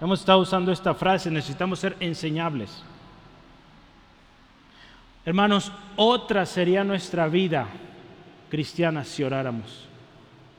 [0.00, 2.84] Hemos estado usando esta frase, necesitamos ser enseñables.
[5.26, 7.66] Hermanos, otra sería nuestra vida
[8.48, 9.88] cristiana si oráramos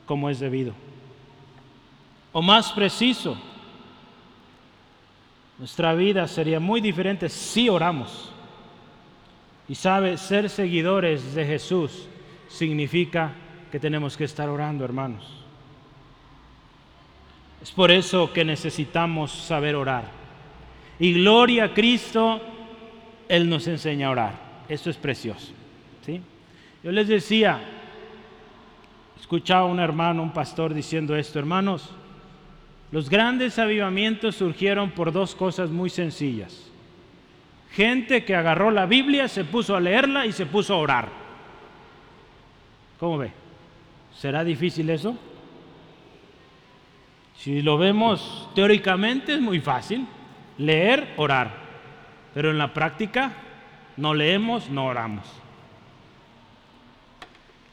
[0.04, 0.74] como es debido.
[2.32, 3.38] O más preciso,
[5.58, 8.30] nuestra vida sería muy diferente si oramos.
[9.70, 12.06] Y sabe, ser seguidores de Jesús
[12.48, 13.32] significa
[13.72, 15.24] que tenemos que estar orando, hermanos.
[17.62, 20.04] Es por eso que necesitamos saber orar.
[20.98, 22.40] Y gloria a Cristo,
[23.28, 24.47] Él nos enseña a orar.
[24.68, 25.52] Eso es precioso.
[26.04, 26.20] ¿sí?
[26.82, 27.60] Yo les decía,
[29.18, 31.90] escuchaba a un hermano, un pastor diciendo esto, hermanos,
[32.90, 36.70] los grandes avivamientos surgieron por dos cosas muy sencillas.
[37.72, 41.08] Gente que agarró la Biblia, se puso a leerla y se puso a orar.
[42.98, 43.32] ¿Cómo ve?
[44.16, 45.16] ¿Será difícil eso?
[47.36, 50.06] Si lo vemos teóricamente es muy fácil.
[50.56, 51.52] Leer, orar.
[52.34, 53.32] Pero en la práctica
[53.98, 55.26] no leemos, no oramos.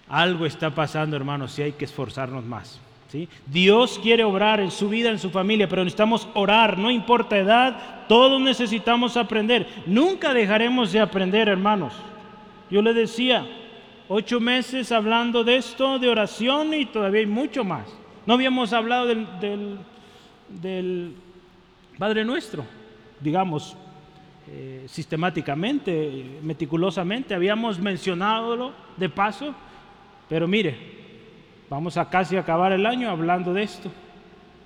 [0.09, 2.81] Algo está pasando, hermanos, y hay que esforzarnos más.
[3.45, 8.07] Dios quiere obrar en su vida, en su familia, pero necesitamos orar, no importa edad,
[8.07, 9.67] todos necesitamos aprender.
[9.85, 11.93] Nunca dejaremos de aprender, hermanos.
[12.69, 13.45] Yo le decía,
[14.07, 17.85] ocho meses hablando de esto, de oración y todavía hay mucho más.
[18.25, 19.77] No habíamos hablado del,
[21.97, 22.65] Padre Nuestro,
[23.21, 23.77] digamos,
[24.49, 27.33] eh, sistemáticamente, meticulosamente.
[27.33, 29.53] Habíamos mencionado de paso,
[30.29, 30.95] pero mire,
[31.69, 33.91] Vamos a casi acabar el año hablando de esto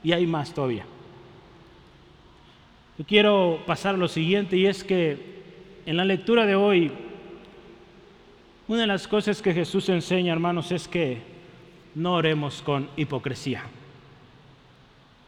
[0.04, 0.86] y hay más todavía.
[2.98, 5.40] Yo quiero pasar a lo siguiente y es que
[5.86, 6.92] en la lectura de hoy,
[8.68, 11.22] una de las cosas que Jesús enseña, hermanos, es que
[11.96, 13.64] no oremos con hipocresía.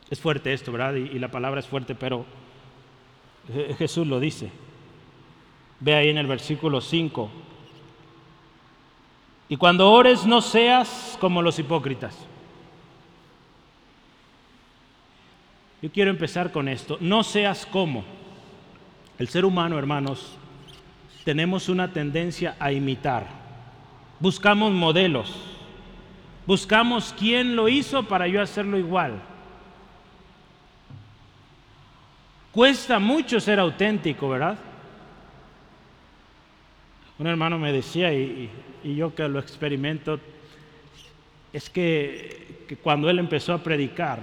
[0.09, 0.95] Es fuerte esto, ¿verdad?
[0.95, 2.25] Y, y la palabra es fuerte, pero
[3.77, 4.51] Jesús lo dice.
[5.79, 7.29] Ve ahí en el versículo 5.
[9.49, 12.17] Y cuando ores no seas como los hipócritas.
[15.81, 16.97] Yo quiero empezar con esto.
[16.99, 18.03] No seas como.
[19.17, 20.37] El ser humano, hermanos,
[21.23, 23.27] tenemos una tendencia a imitar.
[24.19, 25.33] Buscamos modelos.
[26.45, 29.21] Buscamos quién lo hizo para yo hacerlo igual.
[32.51, 34.57] Cuesta mucho ser auténtico, ¿verdad?
[37.17, 38.49] Un hermano me decía, y,
[38.83, 40.19] yo que lo experimento,
[41.53, 44.19] es que, cuando él empezó a predicar,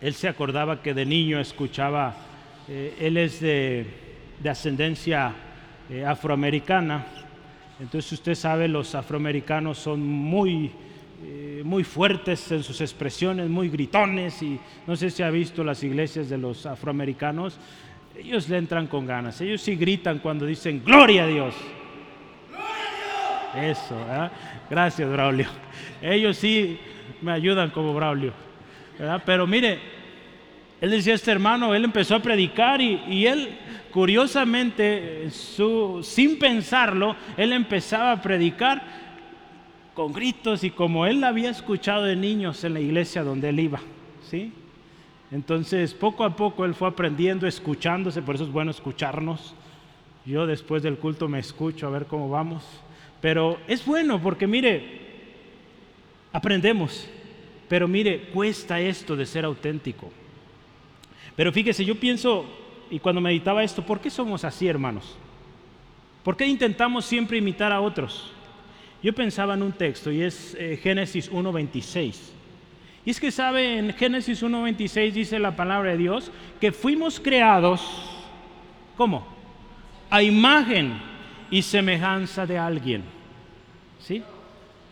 [0.00, 2.14] él se acordaba que de niño escuchaba,
[2.68, 3.86] eh, él es de,
[4.48, 5.32] ascendencia
[5.90, 7.06] eh, afroamericana,
[7.80, 10.70] entonces usted sabe, los afroamericanos son muy
[11.24, 15.82] eh, muy fuertes en sus expresiones, muy gritones y no sé si ha visto las
[15.82, 17.58] iglesias de los afroamericanos,
[18.18, 21.54] ellos le entran con ganas, ellos sí gritan cuando dicen gloria a Dios.
[23.54, 23.96] Eso,
[24.68, 25.46] gracias Braulio.
[26.02, 26.78] Ellos sí
[27.22, 28.32] me ayudan como Braulio.
[29.24, 29.78] Pero mire,
[30.80, 33.56] él decía este hermano, él empezó a predicar y, él,
[33.90, 39.05] curiosamente, sin pensarlo, él empezaba a predicar
[39.96, 43.80] con gritos y como él había escuchado de niños en la iglesia donde él iba.
[44.28, 44.52] ¿sí?
[45.32, 49.54] Entonces, poco a poco él fue aprendiendo, escuchándose, por eso es bueno escucharnos.
[50.26, 52.62] Yo después del culto me escucho a ver cómo vamos.
[53.22, 55.00] Pero es bueno porque mire,
[56.30, 57.08] aprendemos,
[57.66, 60.12] pero mire, cuesta esto de ser auténtico.
[61.34, 62.44] Pero fíjese, yo pienso,
[62.90, 65.16] y cuando meditaba esto, ¿por qué somos así, hermanos?
[66.22, 68.35] ¿Por qué intentamos siempre imitar a otros?
[69.02, 72.14] Yo pensaba en un texto y es eh, Génesis 1.26.
[73.04, 76.30] Y es que sabe, en Génesis 1.26 dice la palabra de Dios
[76.60, 77.80] que fuimos creados,
[78.96, 79.26] ¿cómo?
[80.10, 81.00] A imagen
[81.50, 83.04] y semejanza de alguien.
[84.00, 84.22] ¿Sí?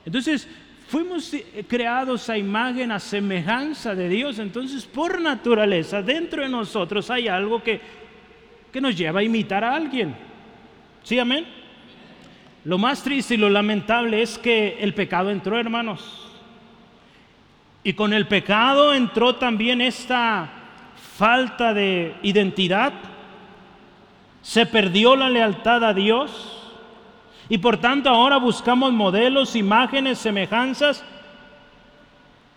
[0.07, 0.47] Entonces,
[0.87, 4.38] fuimos eh, creados a imagen, a semejanza de Dios.
[4.38, 7.81] Entonces, por naturaleza, dentro de nosotros hay algo que,
[8.73, 10.14] que nos lleva a imitar a alguien.
[11.03, 11.63] ¿Sí, amén?
[12.64, 16.31] Lo más triste y lo lamentable es que el pecado entró, hermanos.
[17.83, 20.50] Y con el pecado entró también esta
[21.16, 22.94] falta de identidad.
[24.40, 26.62] Se perdió la lealtad a Dios
[27.50, 31.05] y por tanto ahora buscamos modelos, imágenes, semejanzas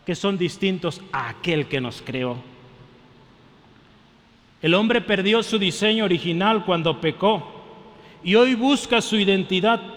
[0.05, 2.37] que son distintos a aquel que nos creó.
[4.61, 7.53] El hombre perdió su diseño original cuando pecó
[8.23, 9.96] y hoy busca su identidad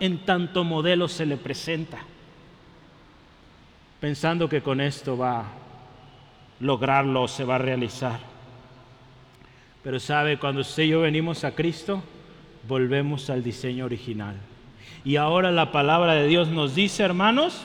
[0.00, 1.98] en tanto modelo se le presenta,
[4.00, 5.44] pensando que con esto va a
[6.60, 8.20] lograrlo o se va a realizar.
[9.82, 12.02] Pero sabe, cuando usted y yo venimos a Cristo,
[12.66, 14.36] volvemos al diseño original.
[15.04, 17.62] Y ahora la palabra de Dios nos dice, hermanos,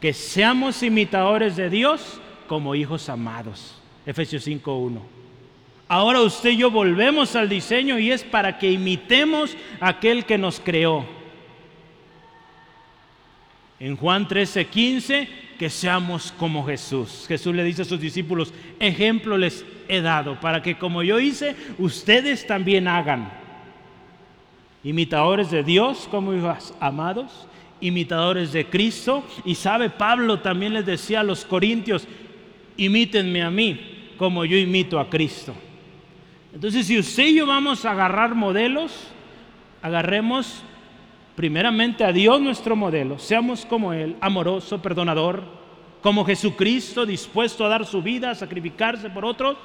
[0.00, 3.80] que seamos imitadores de Dios como hijos amados.
[4.06, 5.00] Efesios 5.1.
[5.88, 10.38] Ahora usted y yo volvemos al diseño y es para que imitemos a aquel que
[10.38, 11.04] nos creó.
[13.84, 17.26] En Juan 13:15, que seamos como Jesús.
[17.28, 21.54] Jesús le dice a sus discípulos, ejemplo les he dado, para que como yo hice,
[21.76, 23.30] ustedes también hagan
[24.84, 27.46] imitadores de Dios como hijos amados,
[27.82, 29.22] imitadores de Cristo.
[29.44, 32.08] Y sabe, Pablo también les decía a los corintios,
[32.78, 35.54] imítenme a mí como yo imito a Cristo.
[36.54, 39.08] Entonces, si usted y yo vamos a agarrar modelos,
[39.82, 40.64] agarremos
[41.34, 45.42] primeramente a Dios nuestro modelo, seamos como Él, amoroso, perdonador,
[46.02, 49.56] como Jesucristo, dispuesto a dar su vida, a sacrificarse por otros.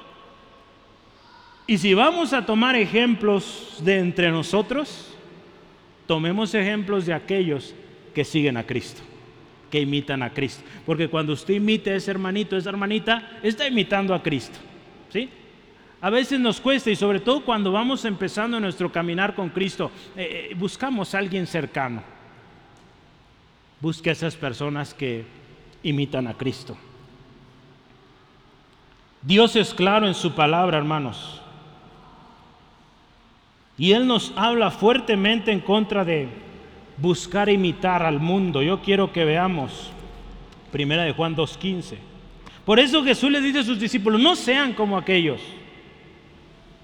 [1.66, 5.14] Y si vamos a tomar ejemplos de entre nosotros,
[6.06, 7.74] tomemos ejemplos de aquellos
[8.14, 9.02] que siguen a Cristo,
[9.70, 10.64] que imitan a Cristo.
[10.84, 14.58] Porque cuando usted imite a ese hermanito, esa hermanita, está imitando a Cristo.
[15.10, 15.28] ¿Sí?
[16.02, 20.50] A veces nos cuesta y sobre todo cuando vamos empezando nuestro caminar con Cristo, eh,
[20.50, 22.02] eh, buscamos a alguien cercano.
[23.80, 25.24] Busque a esas personas que
[25.82, 26.76] imitan a Cristo.
[29.22, 31.42] Dios es claro en su palabra, hermanos.
[33.76, 36.28] Y Él nos habla fuertemente en contra de
[36.96, 38.62] buscar imitar al mundo.
[38.62, 39.90] Yo quiero que veamos
[40.72, 41.96] Primera de Juan 2.15.
[42.64, 45.40] Por eso Jesús le dice a sus discípulos, no sean como aquellos.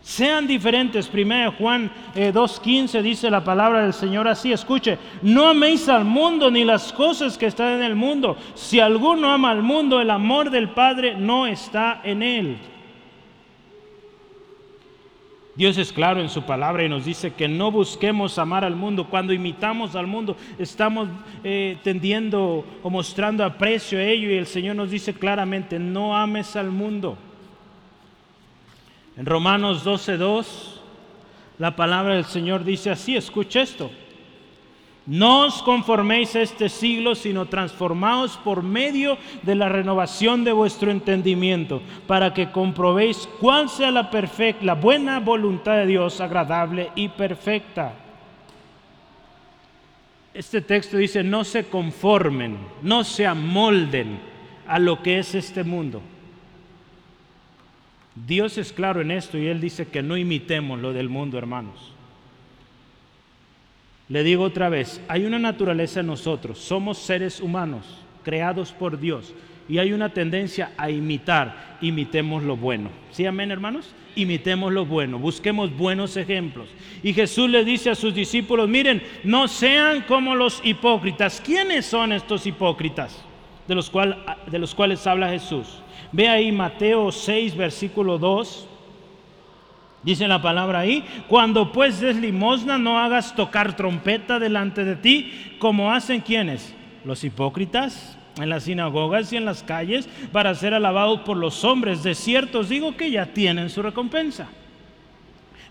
[0.06, 1.08] Sean diferentes.
[1.08, 4.52] Primera de Juan 2.15 eh, dice la palabra del Señor así.
[4.52, 8.36] Escuche, no améis al mundo ni las cosas que están en el mundo.
[8.54, 12.56] Si alguno ama al mundo, el amor del Padre no está en él.
[15.56, 19.08] Dios es claro en su palabra y nos dice que no busquemos amar al mundo.
[19.10, 21.08] Cuando imitamos al mundo estamos
[21.42, 26.54] eh, tendiendo o mostrando aprecio a ello y el Señor nos dice claramente, no ames
[26.54, 27.18] al mundo.
[29.16, 30.76] En Romanos 12.2
[31.58, 33.90] la palabra del Señor dice así, escucha esto.
[35.06, 40.90] No os conforméis a este siglo, sino transformaos por medio de la renovación de vuestro
[40.90, 47.08] entendimiento, para que comprobéis cuál sea la, perfecta, la buena voluntad de Dios, agradable y
[47.08, 47.94] perfecta.
[50.34, 54.18] Este texto dice, no se conformen, no se amolden
[54.66, 56.02] a lo que es este mundo.
[58.26, 61.92] Dios es claro en esto y Él dice que no imitemos lo del mundo, hermanos.
[64.08, 67.84] Le digo otra vez, hay una naturaleza en nosotros, somos seres humanos.
[68.26, 69.32] creados por Dios.
[69.68, 72.90] Y hay una tendencia a imitar, imitemos lo bueno.
[73.12, 73.94] ¿Sí, amén, hermanos?
[74.16, 76.68] Imitemos lo bueno, busquemos buenos ejemplos.
[77.04, 81.40] Y Jesús le dice a sus discípulos, miren, no sean como los hipócritas.
[81.40, 83.24] ¿Quiénes son estos hipócritas
[83.68, 83.92] de los,
[84.50, 85.80] de los cuales habla Jesús?
[86.12, 88.68] Ve ahí Mateo 6, versículo 2.
[90.02, 95.32] Dice la palabra ahí, cuando pues des limosna no hagas tocar trompeta delante de ti,
[95.58, 101.20] como hacen quienes, los hipócritas en las sinagogas y en las calles para ser alabados
[101.22, 102.02] por los hombres.
[102.02, 104.46] De cierto os digo que ya tienen su recompensa.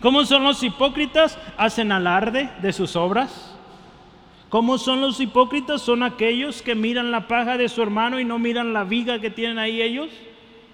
[0.02, 1.38] ¿Cómo son los hipócritas?
[1.58, 3.55] Hacen alarde de sus obras.
[4.56, 5.82] ¿Cómo son los hipócritas?
[5.82, 9.30] Son aquellos que miran la paja de su hermano y no miran la viga que
[9.30, 10.08] tienen ahí ellos.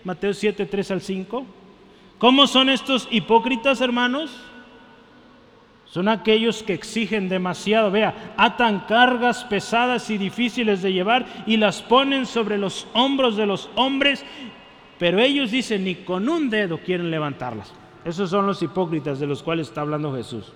[0.04, 1.44] Mateo 7, 3 al 5.
[2.20, 4.38] ¿Cómo son estos hipócritas, hermanos?
[5.86, 7.90] Son aquellos que exigen demasiado.
[7.90, 13.48] Vea, atan cargas pesadas y difíciles de llevar y las ponen sobre los hombros de
[13.48, 14.24] los hombres,
[15.00, 17.74] pero ellos dicen ni con un dedo quieren levantarlas.
[18.06, 20.54] Esos son los hipócritas de los cuales está hablando Jesús.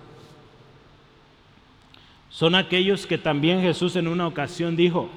[2.28, 5.08] Son aquellos que también Jesús en una ocasión dijo,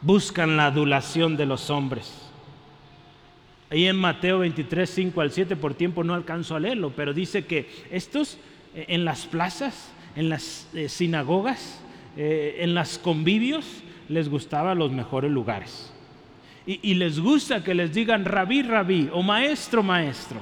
[0.00, 2.28] buscan la adulación de los hombres.
[3.70, 7.44] Ahí en Mateo 23, 5 al 7, por tiempo no alcanzo a leerlo, pero dice
[7.44, 8.38] que estos
[8.74, 11.82] eh, en las plazas, en las eh, sinagogas,
[12.16, 15.92] eh, en las convivios, les gustaban los mejores lugares.
[16.66, 20.38] Y, les gusta que les digan rabí, rabí o maestro, maestro.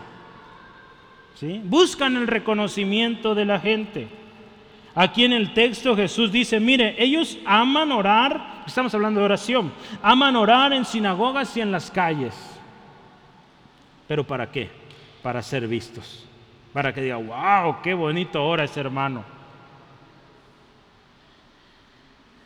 [1.37, 1.61] ¿Sí?
[1.63, 4.09] Buscan el reconocimiento de la gente.
[4.97, 9.71] Aquí en el texto Jesús dice, mire, ellos aman orar, estamos hablando de oración,
[10.03, 12.35] aman orar en sinagogas y en las calles
[14.07, 14.71] ¿Pero para qué?
[15.23, 16.25] Para ser vistos.
[16.73, 19.25] Para que diga, wow, qué bonito ora ese hermano.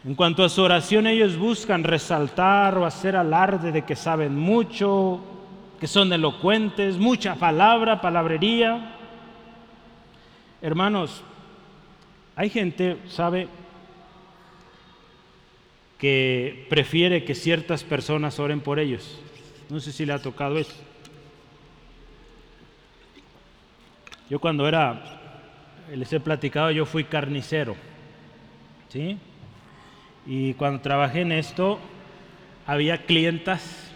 [0.04, 5.20] En cuanto a su oración, ellos buscan resaltar o hacer alarde de que saben mucho,
[5.78, 8.96] que son elocuentes, mucha palabra, palabrería.
[10.62, 11.22] Hermanos,
[12.40, 13.48] hay gente, ¿sabe?
[15.98, 19.20] que prefiere que ciertas personas oren por ellos.
[19.68, 20.74] No sé si le ha tocado eso.
[24.30, 25.20] Yo cuando era,
[25.94, 27.76] les he platicado, yo fui carnicero,
[28.88, 29.18] ¿sí?
[30.24, 31.78] Y cuando trabajé en esto,
[32.66, 33.92] había clientas,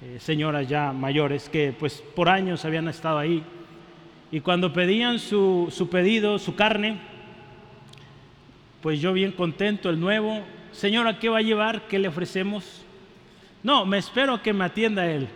[0.00, 3.42] eh, señoras ya mayores, que pues por años habían estado ahí.
[4.32, 7.12] Y cuando pedían su, su pedido, su carne,
[8.84, 11.88] pues yo bien contento, el nuevo, señora, ¿qué va a llevar?
[11.88, 12.84] ¿Qué le ofrecemos?
[13.62, 15.26] No, me espero que me atienda él.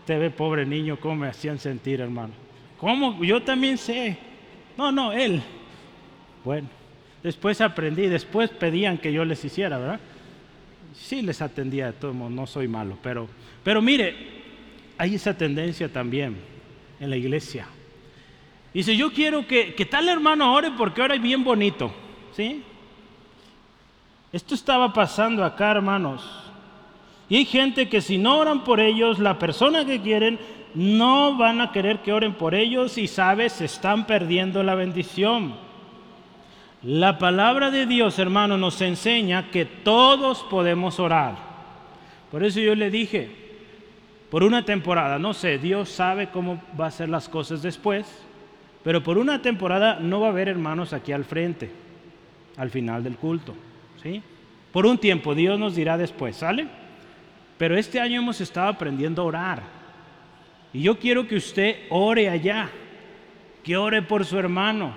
[0.00, 2.34] Usted ve, pobre niño, cómo me hacían sentir, hermano.
[2.76, 3.24] ¿Cómo?
[3.24, 4.18] Yo también sé.
[4.76, 5.40] No, no, él.
[6.44, 6.68] Bueno,
[7.22, 10.00] después aprendí, después pedían que yo les hiciera, ¿verdad?
[10.92, 13.30] Sí les atendía de todo modo, no soy malo, pero,
[13.64, 14.14] pero mire,
[14.98, 16.36] hay esa tendencia también
[17.00, 17.66] en la iglesia.
[18.74, 21.94] Dice, yo quiero que, que tal hermano ore porque ora bien bonito,
[24.32, 26.24] Esto estaba pasando acá, hermanos.
[27.28, 30.38] Y hay gente que si no oran por ellos, la persona que quieren
[30.74, 35.54] no van a querer que oren por ellos y sabes, se están perdiendo la bendición.
[36.82, 41.36] La palabra de Dios, hermano, nos enseña que todos podemos orar.
[42.30, 43.30] Por eso yo le dije,
[44.30, 48.06] por una temporada, no sé, Dios sabe cómo va a ser las cosas después,
[48.84, 51.70] pero por una temporada no va a haber hermanos aquí al frente,
[52.58, 53.54] al final del culto,
[54.02, 54.22] ¿sí?
[54.72, 56.66] Por un tiempo, Dios nos dirá después, ¿sale?
[57.56, 59.62] Pero este año hemos estado aprendiendo a orar.
[60.72, 62.68] Y yo quiero que usted ore allá,
[63.64, 64.92] que ore por su hermano,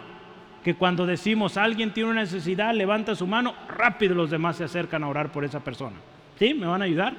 [0.64, 5.04] que cuando decimos alguien tiene una necesidad, levanta su mano, rápido los demás se acercan
[5.04, 5.98] a orar por esa persona.
[6.38, 6.54] ¿Sí?
[6.54, 7.14] ¿Me van a ayudar?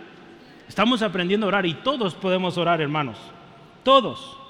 [0.68, 3.18] Estamos aprendiendo a orar y todos podemos orar, hermanos.
[3.82, 4.41] Todos.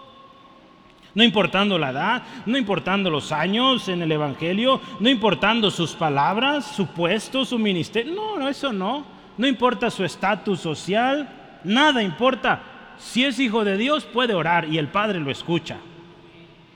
[1.14, 6.64] No importando la edad, no importando los años en el Evangelio, no importando sus palabras,
[6.64, 8.14] su puesto, su ministerio.
[8.14, 9.04] No, no, eso no.
[9.36, 12.62] No importa su estatus social, nada importa
[12.98, 15.78] si es hijo de Dios, puede orar y el Padre lo escucha.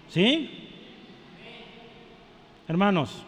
[0.09, 0.51] ¿Sí?
[2.69, 3.23] Hermanos,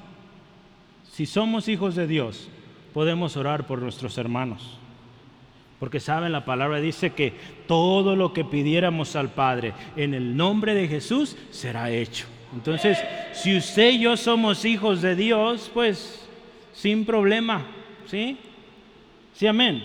[1.10, 2.48] si somos hijos de Dios,
[2.92, 4.77] podemos orar por nuestros hermanos.
[5.78, 7.32] Porque saben, la palabra dice que
[7.66, 12.26] todo lo que pidiéramos al Padre en el nombre de Jesús será hecho.
[12.52, 12.98] Entonces,
[13.32, 16.26] si usted y yo somos hijos de Dios, pues
[16.72, 17.66] sin problema.
[18.06, 18.38] ¿Sí?
[19.34, 19.84] Sí, amén.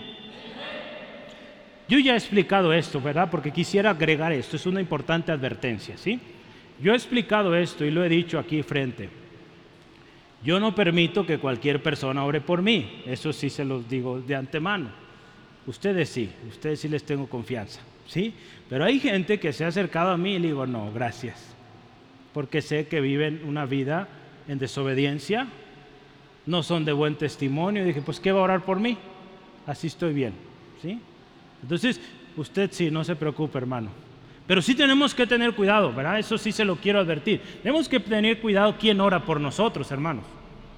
[1.86, 3.28] Yo ya he explicado esto, ¿verdad?
[3.30, 6.18] Porque quisiera agregar esto, es una importante advertencia, ¿sí?
[6.80, 9.10] Yo he explicado esto y lo he dicho aquí frente.
[10.42, 14.34] Yo no permito que cualquier persona ore por mí, eso sí se los digo de
[14.34, 15.03] antemano.
[15.66, 18.34] Ustedes sí, ustedes sí les tengo confianza, ¿sí?
[18.68, 21.54] Pero hay gente que se ha acercado a mí y le digo, no, gracias,
[22.32, 24.08] porque sé que viven una vida
[24.48, 25.46] en desobediencia,
[26.46, 27.82] no son de buen testimonio.
[27.82, 28.98] Y dije, pues, ¿qué va a orar por mí?
[29.66, 30.34] Así estoy bien,
[30.82, 31.00] ¿sí?
[31.62, 32.00] Entonces,
[32.36, 33.90] usted sí, no se preocupe, hermano.
[34.46, 36.18] Pero sí tenemos que tener cuidado, ¿verdad?
[36.18, 37.40] Eso sí se lo quiero advertir.
[37.62, 40.24] Tenemos que tener cuidado quién ora por nosotros, hermanos.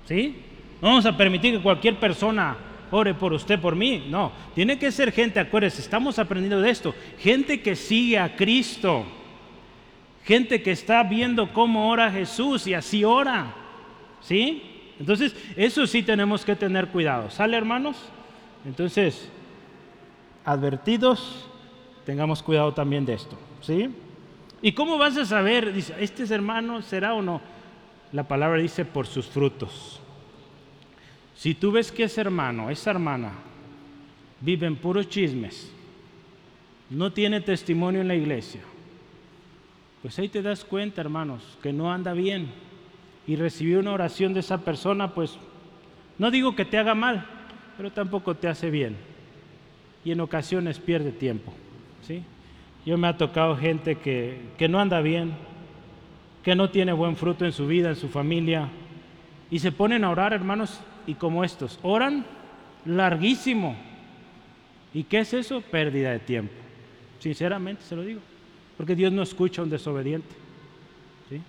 [0.06, 0.36] ¿Sí?
[0.80, 2.56] No vamos a permitir que cualquier persona
[2.90, 4.06] ore por usted, por mí.
[4.08, 6.94] No, tiene que ser gente, acuérdense, estamos aprendiendo de esto.
[7.18, 9.04] Gente que sigue a Cristo.
[10.24, 13.54] Gente que está viendo cómo ora Jesús y así ora.
[14.20, 14.62] ¿Sí?
[14.98, 17.30] Entonces, eso sí tenemos que tener cuidado.
[17.30, 17.96] ¿Sale, hermanos?
[18.64, 19.28] Entonces,
[20.44, 21.46] advertidos,
[22.04, 23.38] tengamos cuidado también de esto.
[23.60, 23.90] ¿Sí?
[24.62, 25.72] ¿Y cómo vas a saber?
[25.72, 27.40] Dice, ¿este es hermano será o no?
[28.12, 30.00] La palabra dice por sus frutos.
[31.36, 33.32] Si tú ves que ese hermano, esa hermana,
[34.40, 35.70] vive en puros chismes,
[36.88, 38.62] no tiene testimonio en la iglesia,
[40.02, 42.48] pues ahí te das cuenta, hermanos, que no anda bien.
[43.26, 45.36] Y recibir una oración de esa persona, pues
[46.16, 47.26] no digo que te haga mal,
[47.76, 48.96] pero tampoco te hace bien.
[50.04, 51.52] Y en ocasiones pierde tiempo.
[52.02, 52.22] ¿sí?
[52.84, 55.32] Yo me ha tocado gente que, que no anda bien,
[56.44, 58.68] que no tiene buen fruto en su vida, en su familia,
[59.50, 62.24] y se ponen a orar, hermanos, y como estos, oran
[62.84, 63.76] larguísimo.
[64.92, 65.60] ¿Y qué es eso?
[65.60, 66.54] Pérdida de tiempo.
[67.18, 68.20] Sinceramente se lo digo.
[68.76, 70.34] Porque Dios no escucha a un desobediente.
[71.28, 71.40] ¿Sí?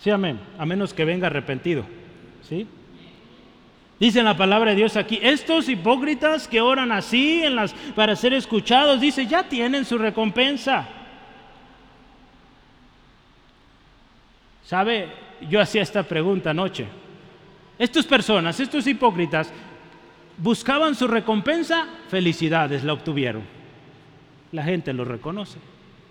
[0.00, 0.38] Sí, amén.
[0.58, 1.84] A menos que venga arrepentido.
[2.48, 2.66] ¿Sí?
[3.98, 8.32] Dice la palabra de Dios aquí, estos hipócritas que oran así en las, para ser
[8.32, 10.86] escuchados, dice, ya tienen su recompensa.
[14.64, 15.08] ¿Sabe?
[15.48, 16.86] Yo hacía esta pregunta anoche.
[17.78, 19.52] Estas personas, estos hipócritas,
[20.38, 23.42] buscaban su recompensa, felicidades, la obtuvieron.
[24.52, 25.58] La gente lo reconoce.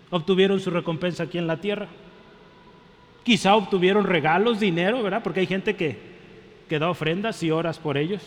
[0.10, 1.88] Obtuvieron su recompensa aquí en la tierra.
[3.24, 5.22] Quizá obtuvieron regalos, dinero, ¿verdad?
[5.22, 5.98] Porque hay gente que,
[6.70, 8.22] que da ofrendas y horas por ellos.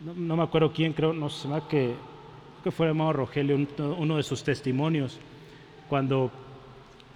[0.00, 1.94] No, me acuerdo quién, creo, no sé, que,
[2.64, 5.18] que fue hermano Rogelio, uno de sus testimonios,
[5.88, 6.30] cuando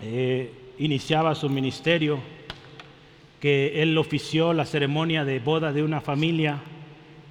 [0.01, 2.21] eh, iniciaba su ministerio,
[3.41, 6.59] que él ofició la ceremonia de boda de una familia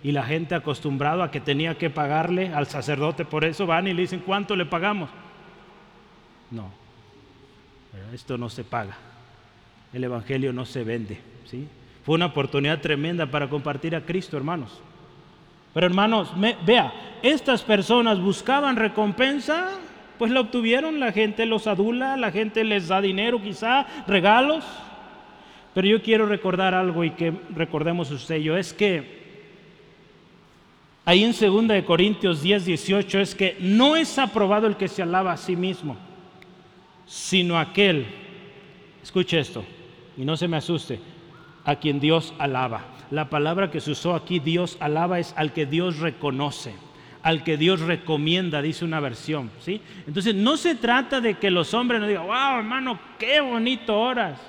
[0.03, 3.93] y la gente acostumbrada a que tenía que pagarle al sacerdote, por eso van y
[3.93, 5.10] le dicen, ¿cuánto le pagamos?
[6.51, 6.72] No,
[8.14, 8.97] esto no se paga,
[9.93, 11.68] el Evangelio no se vende, ¿sí?
[12.03, 14.82] Fue una oportunidad tremenda para compartir a Cristo, hermanos.
[15.74, 16.32] Pero hermanos,
[16.66, 16.91] vea,
[17.22, 19.78] estas personas buscaban recompensa,
[20.18, 24.66] pues la obtuvieron, la gente los adula, la gente les da dinero quizá, regalos.
[25.74, 29.20] Pero yo quiero recordar algo y que recordemos usted y es que
[31.05, 35.01] ahí en 2 de Corintios 10, 18 es que no es aprobado el que se
[35.01, 35.97] alaba a sí mismo,
[37.05, 38.07] sino aquel,
[39.01, 39.63] escuche esto,
[40.17, 40.99] y no se me asuste,
[41.65, 42.86] a quien Dios alaba.
[43.11, 46.74] La palabra que se usó aquí, Dios alaba, es al que Dios reconoce,
[47.24, 49.49] al que Dios recomienda, dice una versión.
[49.59, 49.82] ¿sí?
[50.05, 54.39] Entonces, no se trata de que los hombres nos digan, wow, hermano, qué bonito oras.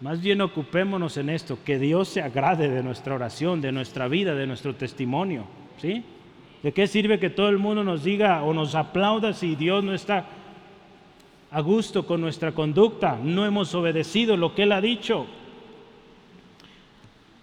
[0.00, 4.34] Más bien ocupémonos en esto, que Dios se agrade de nuestra oración, de nuestra vida,
[4.34, 5.44] de nuestro testimonio.
[5.80, 6.04] ¿sí?
[6.62, 9.92] ¿De qué sirve que todo el mundo nos diga o nos aplauda si Dios no
[9.92, 10.26] está
[11.50, 13.18] a gusto con nuestra conducta?
[13.20, 15.26] No hemos obedecido lo que Él ha dicho.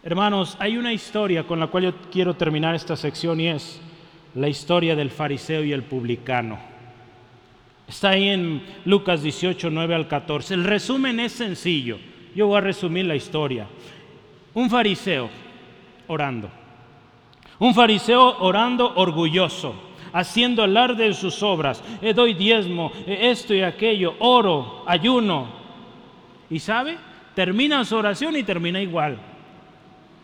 [0.02, 3.82] Hermanos, hay una historia con la cual yo quiero terminar esta sección y es
[4.34, 6.58] la historia del fariseo y el publicano.
[7.88, 10.54] Está ahí en Lucas 18, 9 al 14.
[10.54, 11.98] El resumen es sencillo.
[12.36, 13.66] Yo voy a resumir la historia.
[14.54, 15.30] Un fariseo
[16.08, 16.50] orando.
[17.58, 19.74] Un fariseo orando orgulloso,
[20.12, 21.82] haciendo alarde de sus obras.
[22.02, 25.48] Eh, doy diezmo, eh, esto y aquello, oro, ayuno.
[26.50, 26.98] ¿Y sabe?
[27.34, 29.18] Termina su oración y termina igual.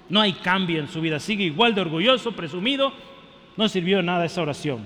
[0.09, 1.19] No hay cambio en su vida.
[1.19, 2.91] Sigue igual de orgulloso, presumido.
[3.55, 4.85] No sirvió nada esa oración.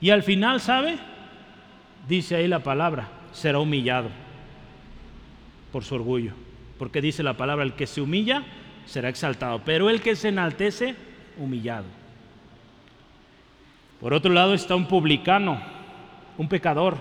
[0.00, 0.98] Y al final, ¿sabe?
[2.06, 4.25] Dice ahí la palabra, será humillado
[5.72, 6.32] por su orgullo.
[6.78, 8.44] Porque dice la palabra, el que se humilla
[8.84, 10.94] será exaltado, pero el que se enaltece,
[11.38, 11.86] humillado.
[14.00, 15.60] Por otro lado está un publicano,
[16.38, 16.98] un pecador,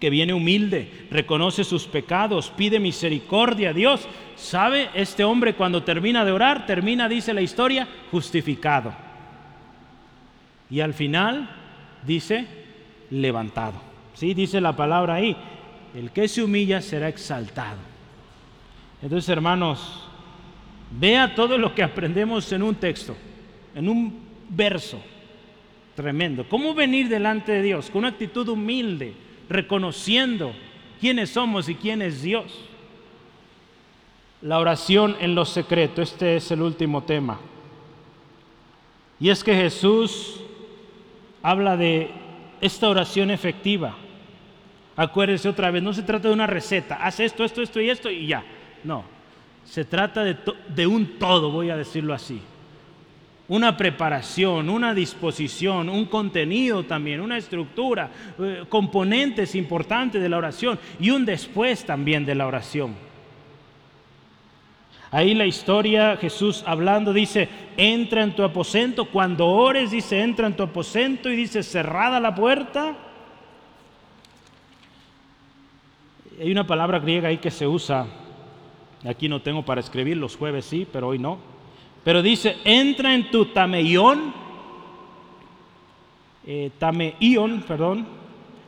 [0.00, 4.08] que viene humilde, reconoce sus pecados, pide misericordia a Dios.
[4.36, 4.90] ¿Sabe?
[4.94, 8.94] Este hombre cuando termina de orar, termina, dice la historia, justificado.
[10.70, 11.50] Y al final
[12.06, 12.46] dice,
[13.10, 13.80] levantado.
[14.14, 14.34] ¿Sí?
[14.34, 15.36] Dice la palabra ahí,
[15.94, 17.78] el que se humilla será exaltado.
[19.02, 20.08] Entonces, hermanos,
[20.90, 23.16] vea todo lo que aprendemos en un texto,
[23.74, 25.00] en un verso
[25.94, 26.48] tremendo.
[26.48, 29.14] ¿Cómo venir delante de Dios con una actitud humilde,
[29.48, 30.52] reconociendo
[31.00, 32.64] quiénes somos y quién es Dios?
[34.42, 37.40] La oración en lo secreto, este es el último tema.
[39.20, 40.40] Y es que Jesús
[41.42, 42.10] habla de
[42.60, 43.96] esta oración efectiva.
[44.98, 48.10] Acuérdese otra vez, no se trata de una receta, haz esto, esto, esto y esto
[48.10, 48.42] y ya.
[48.82, 49.04] No,
[49.64, 52.42] se trata de, un todo, voy a decirlo así.
[53.46, 60.80] Una preparación, una disposición, un contenido también, una estructura, eh, componentes importantes de la oración
[60.98, 62.96] y un después también de la oración.
[65.12, 70.56] Ahí la historia, Jesús hablando, dice, entra en tu aposento, cuando ores, dice, entra en
[70.56, 72.96] tu aposento y dice, cerrada la puerta.
[76.40, 78.06] Hay una palabra griega ahí que se usa
[79.06, 81.38] Aquí no tengo para escribir, los jueves sí, pero hoy no.
[82.02, 84.32] Pero dice, entra en tu tameión,
[86.46, 88.06] eh, tameión, perdón.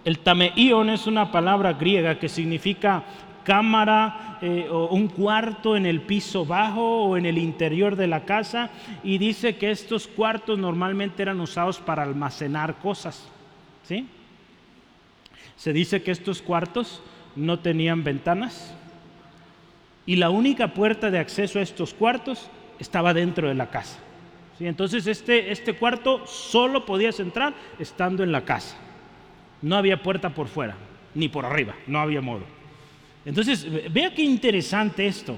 [0.05, 3.03] El tameión es una palabra griega que significa
[3.43, 8.25] cámara eh, o un cuarto en el piso bajo o en el interior de la
[8.25, 8.71] casa
[9.03, 13.29] y dice que estos cuartos normalmente eran usados para almacenar cosas.
[13.83, 14.07] ¿sí?
[15.57, 17.03] Se dice que estos cuartos
[17.37, 18.75] no tenían ventanas,
[20.07, 23.99] y la única puerta de acceso a estos cuartos estaba dentro de la casa.
[24.59, 24.67] ¿Sí?
[24.67, 28.77] Entonces este, este cuarto solo podías entrar estando en la casa.
[29.63, 30.77] No había puerta por fuera,
[31.15, 32.43] ni por arriba, no había modo.
[33.25, 35.37] Entonces, vea qué interesante esto.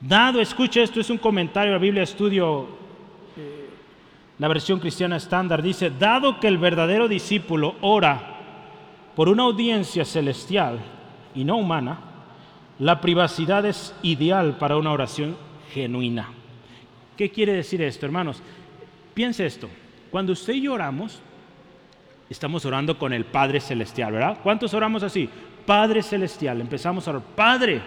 [0.00, 2.66] Dado, escucha esto, es un comentario de la Biblia Estudio,
[3.36, 3.68] eh,
[4.38, 8.29] la versión cristiana estándar, dice, dado que el verdadero discípulo ora
[9.14, 10.80] por una audiencia celestial,
[11.34, 11.98] y no humana,
[12.78, 15.36] la privacidad es ideal para una oración
[15.72, 16.28] genuina.
[17.16, 18.42] ¿Qué quiere decir esto, hermanos?
[19.14, 19.68] Piense esto.
[20.10, 21.20] Cuando usted y yo oramos,
[22.28, 24.38] estamos orando con el Padre Celestial, ¿verdad?
[24.42, 25.28] ¿Cuántos oramos así?
[25.66, 26.60] Padre Celestial.
[26.60, 27.22] Empezamos a orar.
[27.36, 27.82] Padre.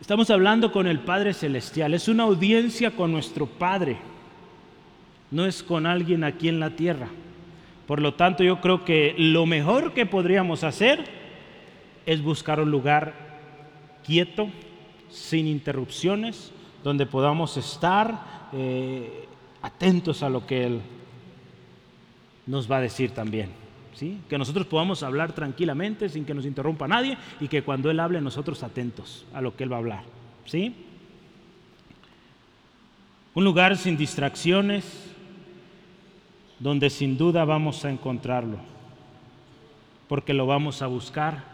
[0.00, 1.94] Estamos hablando con el Padre Celestial.
[1.94, 3.98] Es una audiencia con nuestro Padre.
[5.30, 7.08] No es con alguien aquí en la tierra.
[7.86, 11.04] Por lo tanto, yo creo que lo mejor que podríamos hacer
[12.04, 13.14] es buscar un lugar
[14.04, 14.48] quieto,
[15.08, 19.26] sin interrupciones, donde podamos estar eh,
[19.62, 20.80] atentos a lo que Él
[22.46, 23.50] nos va a decir también.
[23.94, 24.20] ¿sí?
[24.28, 28.20] Que nosotros podamos hablar tranquilamente sin que nos interrumpa nadie y que cuando Él hable
[28.20, 30.04] nosotros atentos a lo que Él va a hablar.
[30.44, 30.74] ¿sí?
[33.34, 34.84] Un lugar sin distracciones,
[36.58, 38.58] donde sin duda vamos a encontrarlo,
[40.08, 41.44] porque lo vamos a buscar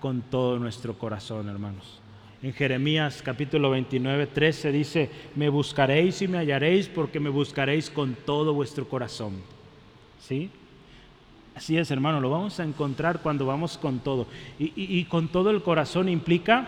[0.00, 2.00] con todo nuestro corazón, hermanos.
[2.42, 8.16] En Jeremías capítulo 29, 13 dice, me buscaréis y me hallaréis porque me buscaréis con
[8.26, 9.34] todo vuestro corazón.
[10.20, 10.50] ¿Sí?
[11.54, 14.26] Así es, hermano, lo vamos a encontrar cuando vamos con todo.
[14.58, 16.66] Y, y con todo el corazón implica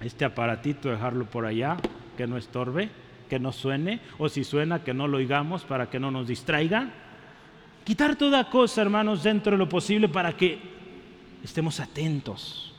[0.00, 1.76] este aparatito, dejarlo por allá,
[2.16, 2.88] que no estorbe,
[3.28, 6.90] que no suene, o si suena, que no lo oigamos para que no nos distraiga.
[7.84, 10.58] Quitar toda cosa, hermanos, dentro de lo posible para que
[11.44, 12.72] estemos atentos,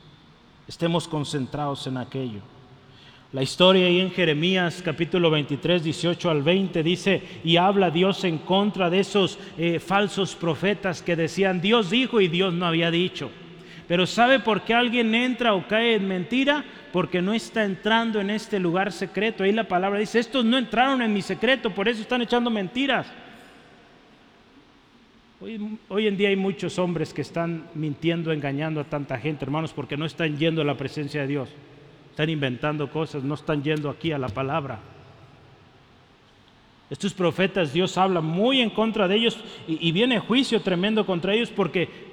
[0.67, 2.41] estemos concentrados en aquello.
[3.31, 8.39] La historia ahí en Jeremías capítulo 23, 18 al 20 dice, y habla Dios en
[8.39, 13.29] contra de esos eh, falsos profetas que decían, Dios dijo y Dios no había dicho.
[13.89, 16.63] Pero ¿sabe por qué alguien entra o cae en mentira?
[16.93, 19.43] Porque no está entrando en este lugar secreto.
[19.43, 23.11] Ahí la palabra dice, estos no entraron en mi secreto, por eso están echando mentiras.
[25.41, 29.97] Hoy, en día hay muchos hombres que están mintiendo, engañando a tanta gente, hermanos, porque
[29.97, 31.49] no están yendo a la presencia de Dios.
[32.11, 34.77] Están inventando cosas, no están yendo aquí a la palabra.
[36.91, 41.49] Estos profetas, Dios habla muy en contra de ellos y, viene juicio tremendo contra ellos
[41.49, 42.09] porque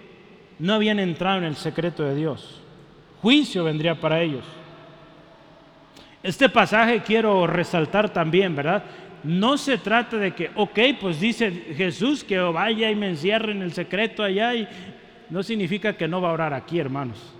[0.58, 2.60] no habían entrado en el secreto de Dios.
[3.22, 4.44] Juicio vendría para ellos.
[6.22, 8.84] Este pasaje quiero resaltar también, ¿verdad?
[9.26, 13.62] no se trata de que, ok, pues dice Jesús que vaya y me encierre en
[13.62, 14.68] el secreto allá y
[15.30, 17.32] no significa que no va a orar aquí, hermanos.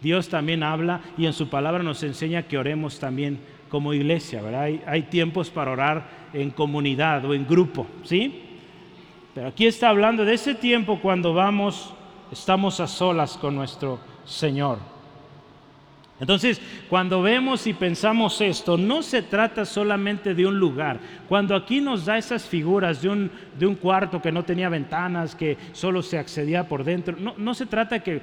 [0.00, 4.62] Dios también habla y en su palabra nos enseña que oremos también como iglesia, ¿verdad?
[4.62, 8.42] Hay, hay tiempos para orar en comunidad o en grupo, ¿sí?
[9.34, 11.92] Pero aquí está hablando de ese tiempo cuando vamos,
[12.30, 14.78] estamos a solas con nuestro Señor.
[16.20, 16.60] Entonces,
[16.90, 21.00] cuando vemos y pensamos esto, no se trata solamente de un lugar.
[21.26, 25.34] Cuando aquí nos da esas figuras de un, de un cuarto que no tenía ventanas,
[25.34, 28.20] que solo se accedía por dentro, no, no se trata que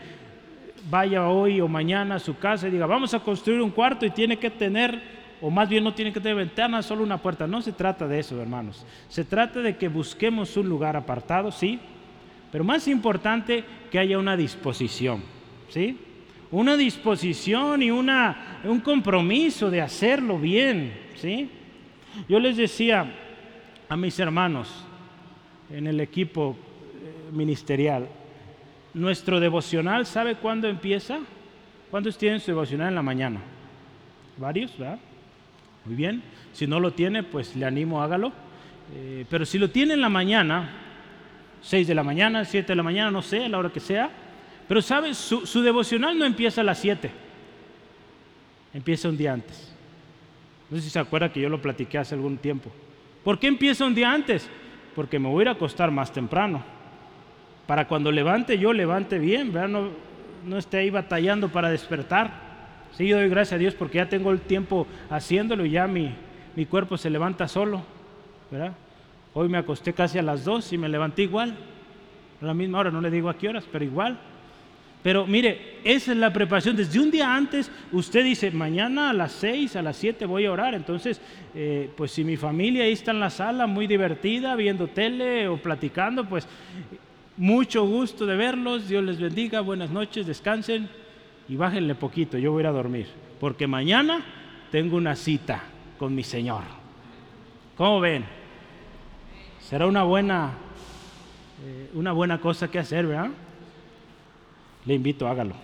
[0.91, 4.11] vaya hoy o mañana a su casa y diga, vamos a construir un cuarto y
[4.11, 5.01] tiene que tener,
[5.41, 7.47] o más bien no tiene que tener ventanas, solo una puerta.
[7.47, 8.85] No se trata de eso, hermanos.
[9.09, 11.79] Se trata de que busquemos un lugar apartado, sí,
[12.51, 15.21] pero más importante que haya una disposición,
[15.69, 15.97] ¿sí?
[16.51, 20.93] una disposición y una, un compromiso de hacerlo bien.
[21.15, 21.49] ¿sí?
[22.27, 23.13] Yo les decía
[23.89, 24.85] a mis hermanos
[25.69, 28.07] en el equipo eh, ministerial,
[28.93, 31.19] nuestro devocional, ¿sabe cuándo empieza?
[31.91, 33.41] ¿Cuántos tienen su devocional en la mañana?
[34.37, 34.77] ¿Varios?
[34.77, 34.99] ¿verdad?
[35.85, 36.23] Muy bien.
[36.53, 38.31] Si no lo tiene, pues le animo, hágalo.
[38.95, 40.86] Eh, pero si lo tiene en la mañana,
[41.61, 44.09] 6 de la mañana, 7 de la mañana, no sé, la hora que sea,
[44.67, 47.09] pero sabes, su, devocional no empieza a las 7,
[48.73, 49.73] empieza un día antes.
[50.69, 52.69] No sé si se acuerda que yo lo platiqué hace algún tiempo.
[53.23, 54.49] ¿Por qué empieza un día antes?
[54.95, 56.63] Porque me voy a ir a acostar más temprano.
[57.65, 59.89] Para cuando levante yo levante bien, No,
[60.45, 62.47] no esté ahí batallando para despertar.
[62.91, 66.13] Sí, yo doy gracias a Dios porque ya tengo el tiempo haciéndolo y ya mi,
[66.55, 67.83] mi cuerpo se levanta solo.
[68.51, 68.73] ¿verdad?
[69.39, 71.55] Hoy me acosté casi a las 2 y me levanté igual.
[72.41, 74.17] A la misma hora, no le digo a qué horas, pero igual.
[75.03, 76.75] Pero mire, esa es la preparación.
[76.75, 80.51] Desde un día antes, usted dice, mañana a las 6, a las 7 voy a
[80.51, 80.73] orar.
[80.73, 81.21] Entonces,
[81.53, 85.57] eh, pues si mi familia ahí está en la sala, muy divertida, viendo tele o
[85.57, 86.47] platicando, pues
[87.37, 88.87] mucho gusto de verlos.
[88.87, 90.89] Dios les bendiga, buenas noches, descansen
[91.47, 92.39] y bájenle poquito.
[92.39, 93.05] Yo voy a ir a dormir.
[93.39, 94.25] Porque mañana
[94.71, 95.61] tengo una cita
[95.99, 96.63] con mi Señor.
[97.77, 98.36] ¿Cómo ven?
[99.69, 100.53] Será una buena,
[101.65, 103.31] eh, una buena cosa que hacer, ¿verdad?
[104.85, 105.55] Le invito, hágalo.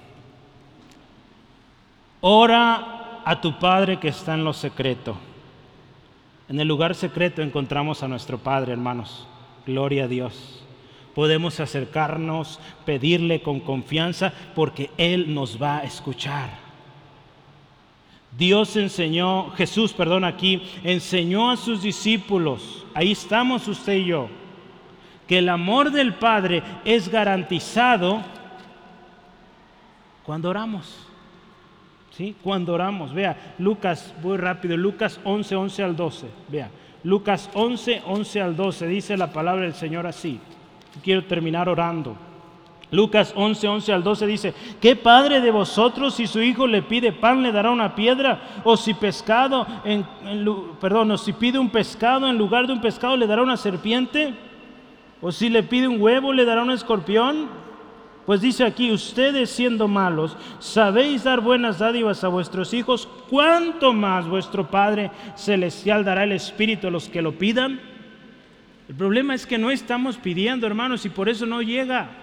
[2.20, 5.16] Ora a tu Padre que está en lo secreto.
[6.49, 9.26] En el lugar secreto encontramos a nuestro Padre, hermanos.
[9.66, 10.66] Gloria a Dios.
[11.16, 16.62] Podemos acercarnos, pedirle con confianza, porque Él nos va a escuchar.
[18.38, 24.27] Dios enseñó, Jesús, perdón, aquí, enseñó a sus discípulos, ahí estamos usted y yo,
[25.27, 28.21] que el amor del Padre es garantizado
[30.23, 31.07] cuando oramos.
[32.11, 32.36] ¿Sí?
[32.43, 33.11] Cuando oramos.
[33.13, 36.27] Vea, Lucas, muy rápido, Lucas 11, 11 al 12.
[36.47, 36.69] Vea,
[37.03, 38.88] Lucas 11, 11 al 12.
[38.88, 40.39] Dice la palabra del Señor así.
[41.03, 42.15] Quiero terminar orando.
[42.94, 47.12] Lucas 11, 11 al 12 dice, ¿qué padre de vosotros si su hijo le pide
[47.12, 48.62] pan le dará una piedra?
[48.64, 50.06] O si pescado, en,
[50.80, 54.36] perdón, o si pide un pescado en lugar de un pescado le dará una serpiente?
[55.22, 57.50] ¿O si le pide un huevo le dará un escorpión?
[58.28, 64.28] Pues dice aquí, ustedes siendo malos, sabéis dar buenas dádivas a vuestros hijos, ¿cuánto más
[64.28, 67.80] vuestro Padre Celestial dará el Espíritu a los que lo pidan?
[68.88, 72.22] El problema es que no estamos pidiendo, hermanos, y por eso no llega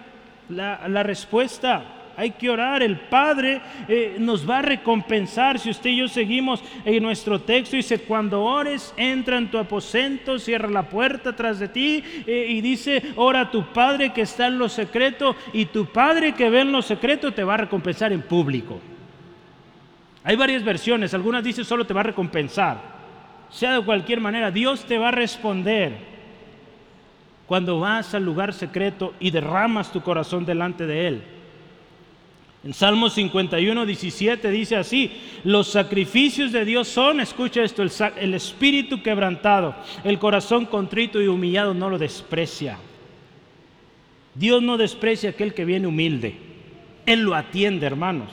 [0.51, 2.83] la, respuesta hay que orar.
[2.83, 7.77] El Padre eh, nos va a recompensar si usted y yo seguimos en nuestro texto.
[7.77, 12.61] Dice, cuando ores, entra en tu aposento, cierra la puerta tras de ti eh, y
[12.61, 16.61] dice, ora a tu Padre que está en lo secreto y tu Padre que ve
[16.61, 18.81] en lo secreto te va a recompensar en público.
[20.23, 23.01] Hay varias versiones, algunas dicen solo te va a recompensar.
[23.49, 26.10] Sea de cualquier manera, Dios te va a responder
[27.51, 31.23] cuando vas al lugar secreto y derramas tu corazón delante de Él.
[32.63, 35.11] En Salmo 51, 17 dice así,
[35.43, 39.75] los sacrificios de Dios son, escucha esto, el, el, espíritu quebrantado,
[40.05, 42.79] el corazón contrito y humillado no lo desprecia.
[44.37, 46.37] Dios no desprecia aquel que viene humilde,
[47.05, 48.31] Él lo atiende, hermanos.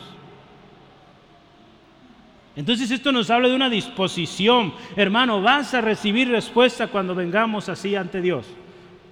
[2.56, 7.96] Entonces esto nos habla de una disposición, hermano, vas a recibir respuesta cuando vengamos así
[7.96, 8.46] ante Dios,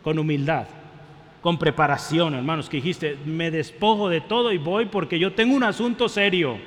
[0.05, 0.67] con humildad
[1.45, 5.63] con preparación, hermanos, que dijiste, me despojo de todo y voy porque yo tengo un
[5.63, 6.57] asunto serio.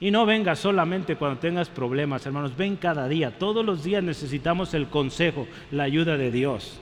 [0.00, 3.38] Y no vengas solamente cuando tengas problemas, hermanos, ven cada día.
[3.38, 6.80] Todos los días necesitamos el consejo, la ayuda de Dios.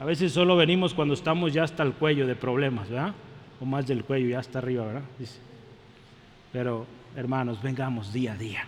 [0.00, 3.14] A veces solo venimos cuando estamos ya hasta el cuello de problemas, ¿verdad?
[3.60, 5.04] O más del cuello, ya hasta arriba, ¿verdad?
[6.52, 8.64] Pero, hermanos, vengamos día a día.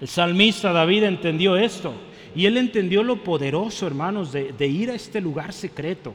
[0.00, 1.92] El salmista David entendió esto.
[2.34, 6.14] Y él entendió lo poderoso, hermanos, de, ir a este lugar secreto.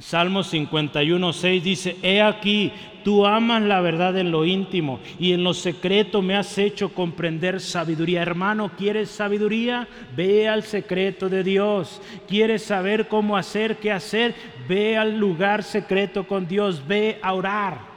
[0.00, 2.72] Salmo 51, 6 dice, he aquí,
[3.04, 7.60] tú amas la verdad en lo íntimo y en lo secreto me has hecho comprender
[7.60, 8.20] sabiduría.
[8.20, 9.86] Hermano, ¿quieres sabiduría?
[10.16, 12.02] Ve al secreto de Dios.
[12.26, 14.34] ¿Quieres saber cómo hacer, qué hacer?
[14.68, 17.95] ve al lugar secreto con Dios, ve a orar.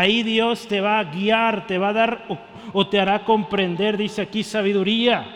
[0.00, 2.26] Ahí Dios te va a guiar, te va a dar
[2.72, 5.26] o, te hará comprender, dice aquí, sabiduría.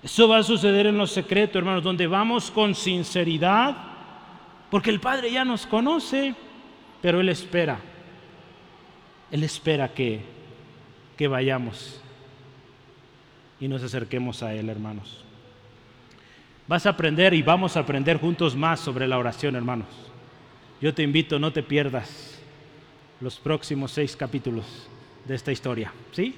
[0.00, 3.76] Eso va a suceder en lo secreto, hermanos, donde vamos con sinceridad,
[4.70, 6.36] porque el Padre ya nos conoce,
[7.02, 7.80] pero Él espera.
[9.32, 10.20] Él espera que,
[11.16, 12.00] que vayamos
[13.58, 15.24] y nos acerquemos a Él, hermanos.
[16.68, 20.13] Vas a aprender y vamos a aprender juntos más sobre la oración, hermanos.
[20.84, 22.38] Yo te invito, no te pierdas
[23.22, 24.86] los próximos seis capítulos
[25.24, 25.94] de esta historia.
[26.12, 26.34] ¿Sí?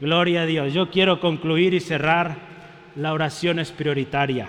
[0.00, 0.74] Gloria a Dios.
[0.74, 2.36] Yo quiero concluir y cerrar
[2.96, 4.48] la oración es prioritaria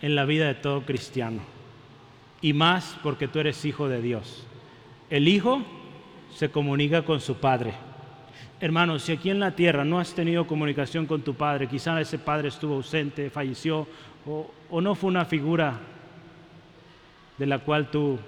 [0.00, 1.40] en la vida de todo cristiano.
[2.40, 4.46] Y más porque tú eres hijo de Dios.
[5.10, 5.64] El hijo
[6.32, 7.74] se comunica con su padre.
[8.60, 12.20] Hermanos, si aquí en la tierra no has tenido comunicación con tu padre, quizá ese
[12.20, 13.88] padre estuvo ausente, falleció
[14.24, 15.80] o, o no fue una figura
[17.38, 18.20] de la cual tú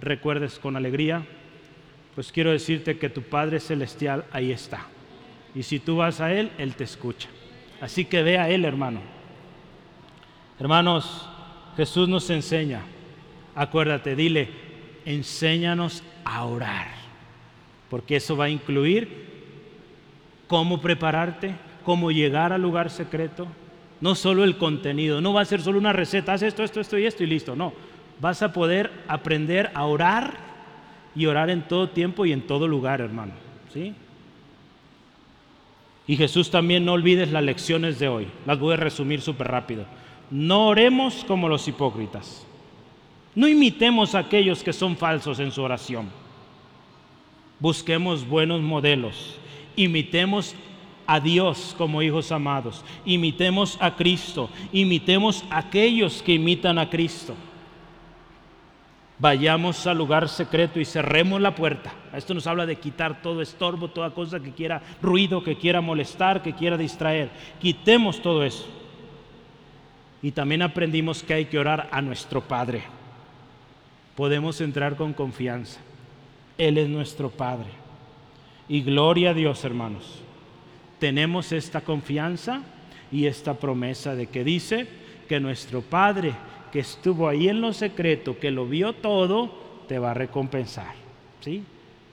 [0.00, 1.24] recuerdes con alegría,
[2.14, 4.86] pues quiero decirte que tu Padre Celestial ahí está.
[5.54, 7.28] Y si tú vas a Él, Él te escucha.
[7.80, 9.00] Así que ve a Él, hermano.
[10.58, 11.28] Hermanos,
[11.76, 12.82] Jesús nos enseña.
[13.54, 14.48] Acuérdate, dile,
[15.04, 16.88] enséñanos a orar.
[17.90, 19.26] Porque eso va a incluir
[20.46, 23.46] cómo prepararte, cómo llegar al lugar secreto.
[24.00, 26.98] No solo el contenido, no va a ser solo una receta, haz esto, esto, esto
[26.98, 27.56] y esto y listo.
[27.56, 27.72] No,
[28.20, 30.38] vas a poder aprender a orar
[31.14, 33.32] y orar en todo tiempo y en todo lugar, hermano.
[33.72, 33.94] ¿Sí?
[36.06, 38.28] Y Jesús también no olvides las lecciones de hoy.
[38.46, 39.84] Las voy a resumir súper rápido.
[40.30, 42.46] No oremos como los hipócritas.
[43.34, 46.08] No imitemos a aquellos que son falsos en su oración.
[47.58, 49.38] Busquemos buenos modelos.
[49.74, 50.54] Imitemos
[51.06, 52.84] a Dios como hijos amados.
[53.04, 54.48] Imitemos a Cristo.
[54.72, 57.34] Imitemos a aquellos que imitan a Cristo
[59.18, 61.92] vayamos al lugar secreto y cerremos la puerta.
[62.14, 66.42] Esto nos habla de quitar todo estorbo, toda cosa que quiera ruido, que quiera molestar,
[66.42, 67.30] que quiera distraer.
[67.60, 68.66] Quitemos todo eso.
[70.22, 72.82] Y también aprendimos que hay que orar a nuestro Padre.
[74.14, 75.80] Podemos entrar con confianza.
[76.58, 77.68] Él es nuestro Padre.
[78.68, 80.22] Y gloria a Dios, hermanos.
[80.98, 82.62] Tenemos esta confianza
[83.12, 84.88] y esta promesa de que dice
[85.28, 86.32] que nuestro Padre
[86.72, 89.50] que estuvo ahí en lo secreto, que lo vio todo,
[89.88, 90.94] te va a recompensar.
[91.40, 91.62] ¿Sí?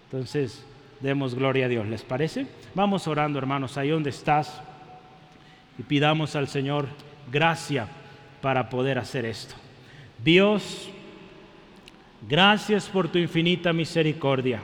[0.06, 0.66] Entonces,
[0.99, 1.88] demos gloria a Dios.
[1.88, 2.47] ¿Les parece?
[2.76, 4.62] Vamos orando, hermanos, ahí donde estás
[5.78, 6.88] y pidamos al Señor
[7.32, 7.88] gracia
[8.41, 9.56] para poder hacer esto.
[10.24, 10.89] Dios,
[12.28, 14.62] gracias por tu infinita misericordia.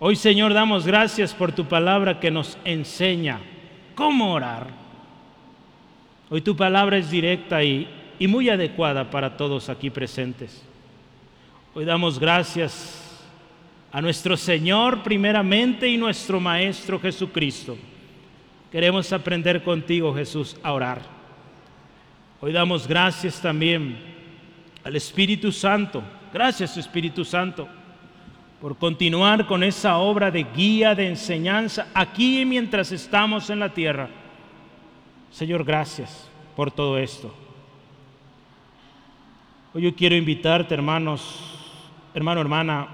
[0.00, 3.40] Hoy, Señor, damos gracias por tu palabra que nos enseña
[3.94, 4.68] cómo orar.
[6.30, 7.88] Hoy tu palabra es directa y
[8.18, 10.62] y muy adecuada para todos aquí presentes.
[11.74, 13.24] Hoy damos gracias
[13.92, 17.76] a nuestro Señor primeramente y nuestro Maestro Jesucristo.
[18.72, 21.00] Queremos aprender contigo, Jesús, a orar.
[22.40, 23.98] Hoy damos gracias también
[24.84, 26.02] al Espíritu Santo.
[26.32, 27.66] Gracias, Espíritu Santo,
[28.60, 34.08] por continuar con esa obra de guía, de enseñanza, aquí mientras estamos en la tierra.
[35.30, 37.47] Señor, gracias por todo esto.
[39.74, 41.20] Hoy yo quiero invitarte, hermanos,
[42.14, 42.88] hermano, hermana,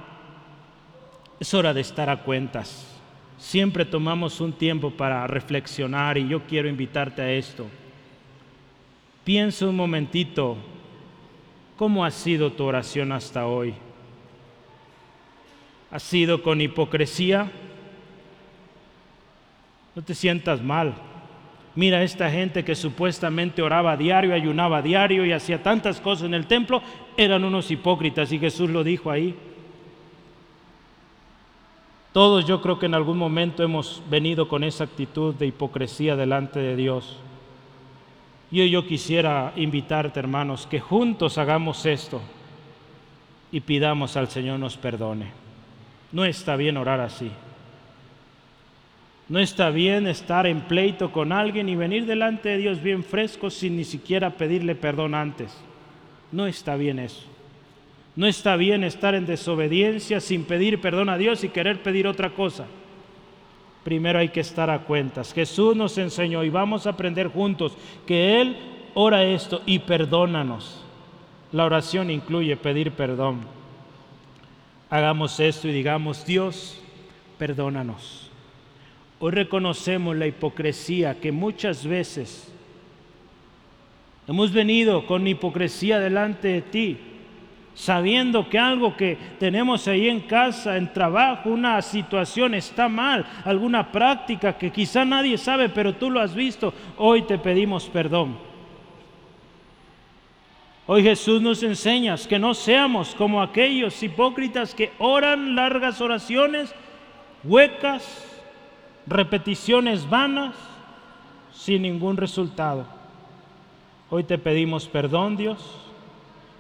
[1.39, 3.01] es hora de estar a cuentas.
[3.39, 7.69] Siempre tomamos un tiempo para reflexionar y yo quiero invitarte a esto.
[9.23, 10.57] Piensa un momentito,
[11.77, 13.75] ¿cómo ha sido tu oración hasta hoy?
[15.93, 17.53] ¿Ha sido con hipocresía?
[19.95, 20.93] No te sientas mal.
[21.77, 26.47] Mira esta gente que supuestamente oraba diario, ayunaba diario y hacía tantas cosas en el
[26.47, 26.83] templo,
[27.17, 29.35] eran unos hipócritas y Jesús lo dijo ahí.
[32.13, 36.61] Todos yo creo que en algún momento hemos venido con esa actitud de hipocresía delante
[36.61, 37.19] de Dios.
[38.53, 42.21] Y yo quisiera invitarte, hermanos, que juntos hagamos esto
[43.51, 45.33] y pidamos al Señor nos perdone.
[46.13, 47.33] No está bien orar así.
[49.29, 53.49] No está bien estar en pleito con alguien y venir delante de Dios bien fresco
[53.49, 55.57] sin ni siquiera pedirle perdón antes.
[56.31, 57.25] No está bien eso.
[58.17, 62.31] No está bien estar en desobediencia sin pedir perdón a Dios y querer pedir otra
[62.31, 62.67] cosa.
[63.83, 65.33] Primero hay que estar a cuentas.
[65.33, 68.57] Jesús nos enseñó y vamos a aprender juntos que Él
[68.95, 70.85] ora esto y perdónanos.
[71.51, 73.41] La oración incluye pedir perdón.
[74.91, 76.81] Hagamos esto y digamos, Dios,
[77.39, 78.31] perdónanos.
[79.21, 82.55] Hoy reconocemos la hipocresía que muchas veces
[84.27, 86.97] Hemos venido con hipocresía delante de ti,
[87.75, 93.93] sabiendo que algo que tenemos ahí en casa, en trabajo, una situación está mal, alguna
[93.93, 96.73] práctica que quizá nadie sabe, pero tú lo has visto.
[96.97, 98.39] Hoy te pedimos perdón.
[100.87, 106.75] Hoy Jesús nos enseñas que no seamos como aquellos hipócritas que oran largas oraciones,
[107.43, 108.34] huecas,
[109.07, 110.55] repeticiones vanas,
[111.53, 112.87] sin ningún resultado.
[114.11, 115.59] Hoy te pedimos perdón, Dios,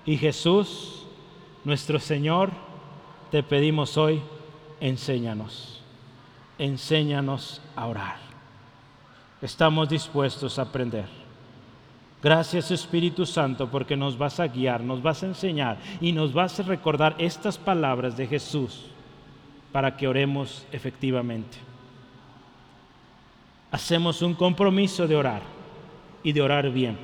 [0.06, 1.06] y Jesús,
[1.64, 2.50] nuestro Señor,
[3.30, 4.20] te pedimos hoy,
[4.80, 5.82] enséñanos,
[6.58, 8.16] enséñanos a orar.
[9.40, 11.06] Estamos dispuestos a aprender.
[12.22, 16.58] Gracias Espíritu Santo porque nos vas a guiar, nos vas a enseñar y nos vas
[16.58, 18.86] a recordar estas palabras de Jesús
[19.72, 21.73] para que oremos efectivamente.
[23.74, 25.42] Hacemos un compromiso de orar
[26.22, 26.96] y de orar bien.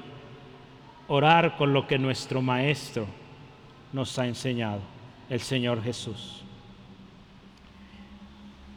[1.08, 3.08] Orar con lo que nuestro Maestro
[3.92, 4.78] nos ha enseñado,
[5.28, 6.42] el Señor Jesús.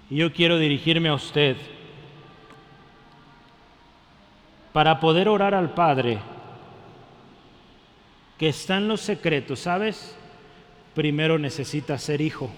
[0.10, 1.56] Y yo quiero dirigirme a usted
[4.72, 6.18] para poder orar al Padre
[8.40, 10.18] que está en los secretos, ¿sabes?
[10.96, 12.50] Primero necesitas ser hijo.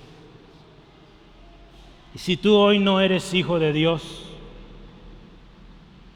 [2.13, 4.31] Y si tú hoy no eres hijo de Dios,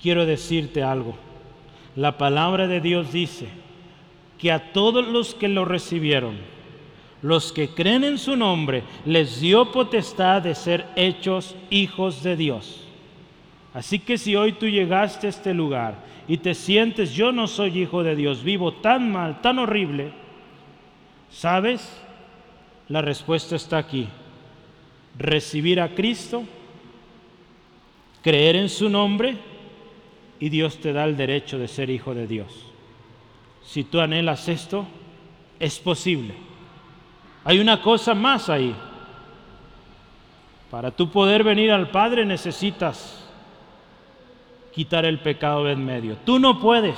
[0.01, 1.15] quiero decirte algo.
[1.95, 3.49] La palabra de Dios dice
[4.37, 6.37] que a todos los que lo recibieron,
[7.21, 12.85] los que creen en su nombre, les dio potestad de ser hechos hijos de Dios.
[13.73, 15.95] Así que si hoy tú llegaste a este lugar
[16.27, 20.13] y te sientes, yo no soy hijo de Dios, vivo tan mal, tan horrible,
[21.29, 22.01] ¿sabes?
[22.87, 24.07] La respuesta está aquí.
[25.17, 26.43] Recibir a Cristo,
[28.23, 29.48] creer en su nombre
[30.39, 32.65] y Dios te da el derecho de ser hijo de Dios.
[33.63, 34.87] Si tú anhelas esto,
[35.59, 36.33] es posible.
[37.43, 38.75] Hay una cosa más ahí.
[40.71, 43.27] Para tú poder venir al Padre necesitas
[44.73, 46.15] quitar el pecado de en medio.
[46.25, 46.97] Tú no puedes,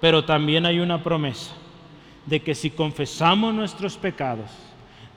[0.00, 1.52] pero también hay una promesa
[2.24, 4.50] de que si confesamos nuestros pecados,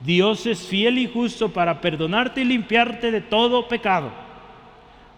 [0.00, 4.10] Dios es fiel y justo para perdonarte y limpiarte de todo pecado.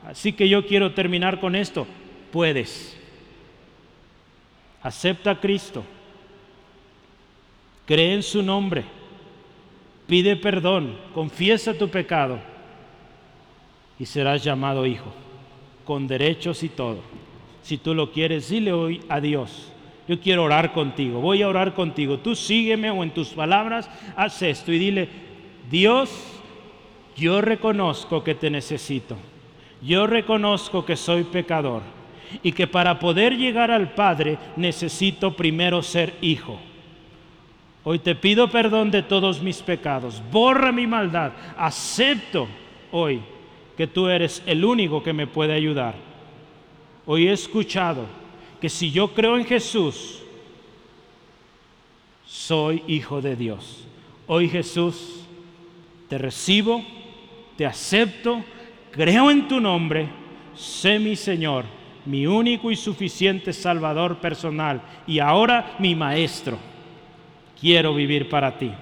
[0.06, 1.86] Así que yo quiero terminar con esto.
[2.30, 2.98] Puedes.
[4.82, 5.84] Acepta a Cristo.
[7.86, 8.84] Cree en su nombre.
[10.06, 10.98] Pide perdón.
[11.14, 12.38] Confiesa tu pecado.
[13.98, 15.12] Y serás llamado hijo
[15.84, 17.00] con derechos y todo.
[17.62, 19.72] Si tú lo quieres, dile hoy a Dios.
[20.08, 22.18] Yo quiero orar contigo, voy a orar contigo.
[22.18, 25.08] Tú sígueme o en tus palabras haz esto y dile,
[25.70, 26.10] Dios,
[27.16, 29.16] yo reconozco que te necesito.
[29.82, 31.82] Yo reconozco que soy pecador
[32.42, 36.58] y que para poder llegar al Padre necesito primero ser hijo.
[37.84, 42.46] Hoy te pido perdón de todos mis pecados, borra mi maldad, acepto
[42.92, 43.20] hoy
[43.76, 45.96] que tú eres el único que me puede ayudar.
[47.04, 48.06] Hoy he escuchado
[48.60, 50.22] que si yo creo en Jesús,
[52.24, 53.84] soy hijo de Dios.
[54.28, 55.24] Hoy Jesús,
[56.08, 56.84] te recibo,
[57.56, 58.44] te acepto,
[58.92, 60.08] creo en tu nombre,
[60.54, 61.64] sé mi Señor,
[62.04, 66.58] mi único y suficiente Salvador personal y ahora mi Maestro.
[67.60, 68.72] Quiero vivir para ti.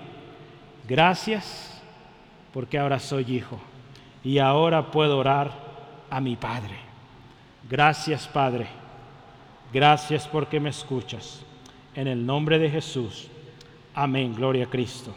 [0.89, 1.83] Gracias
[2.53, 3.61] porque ahora soy hijo
[4.25, 5.53] y ahora puedo orar
[6.11, 6.77] a mi Padre.
[7.69, 8.67] Gracias Padre,
[9.73, 11.45] gracias porque me escuchas.
[11.95, 13.29] En el nombre de Jesús.
[13.95, 15.15] Amén, gloria a Cristo.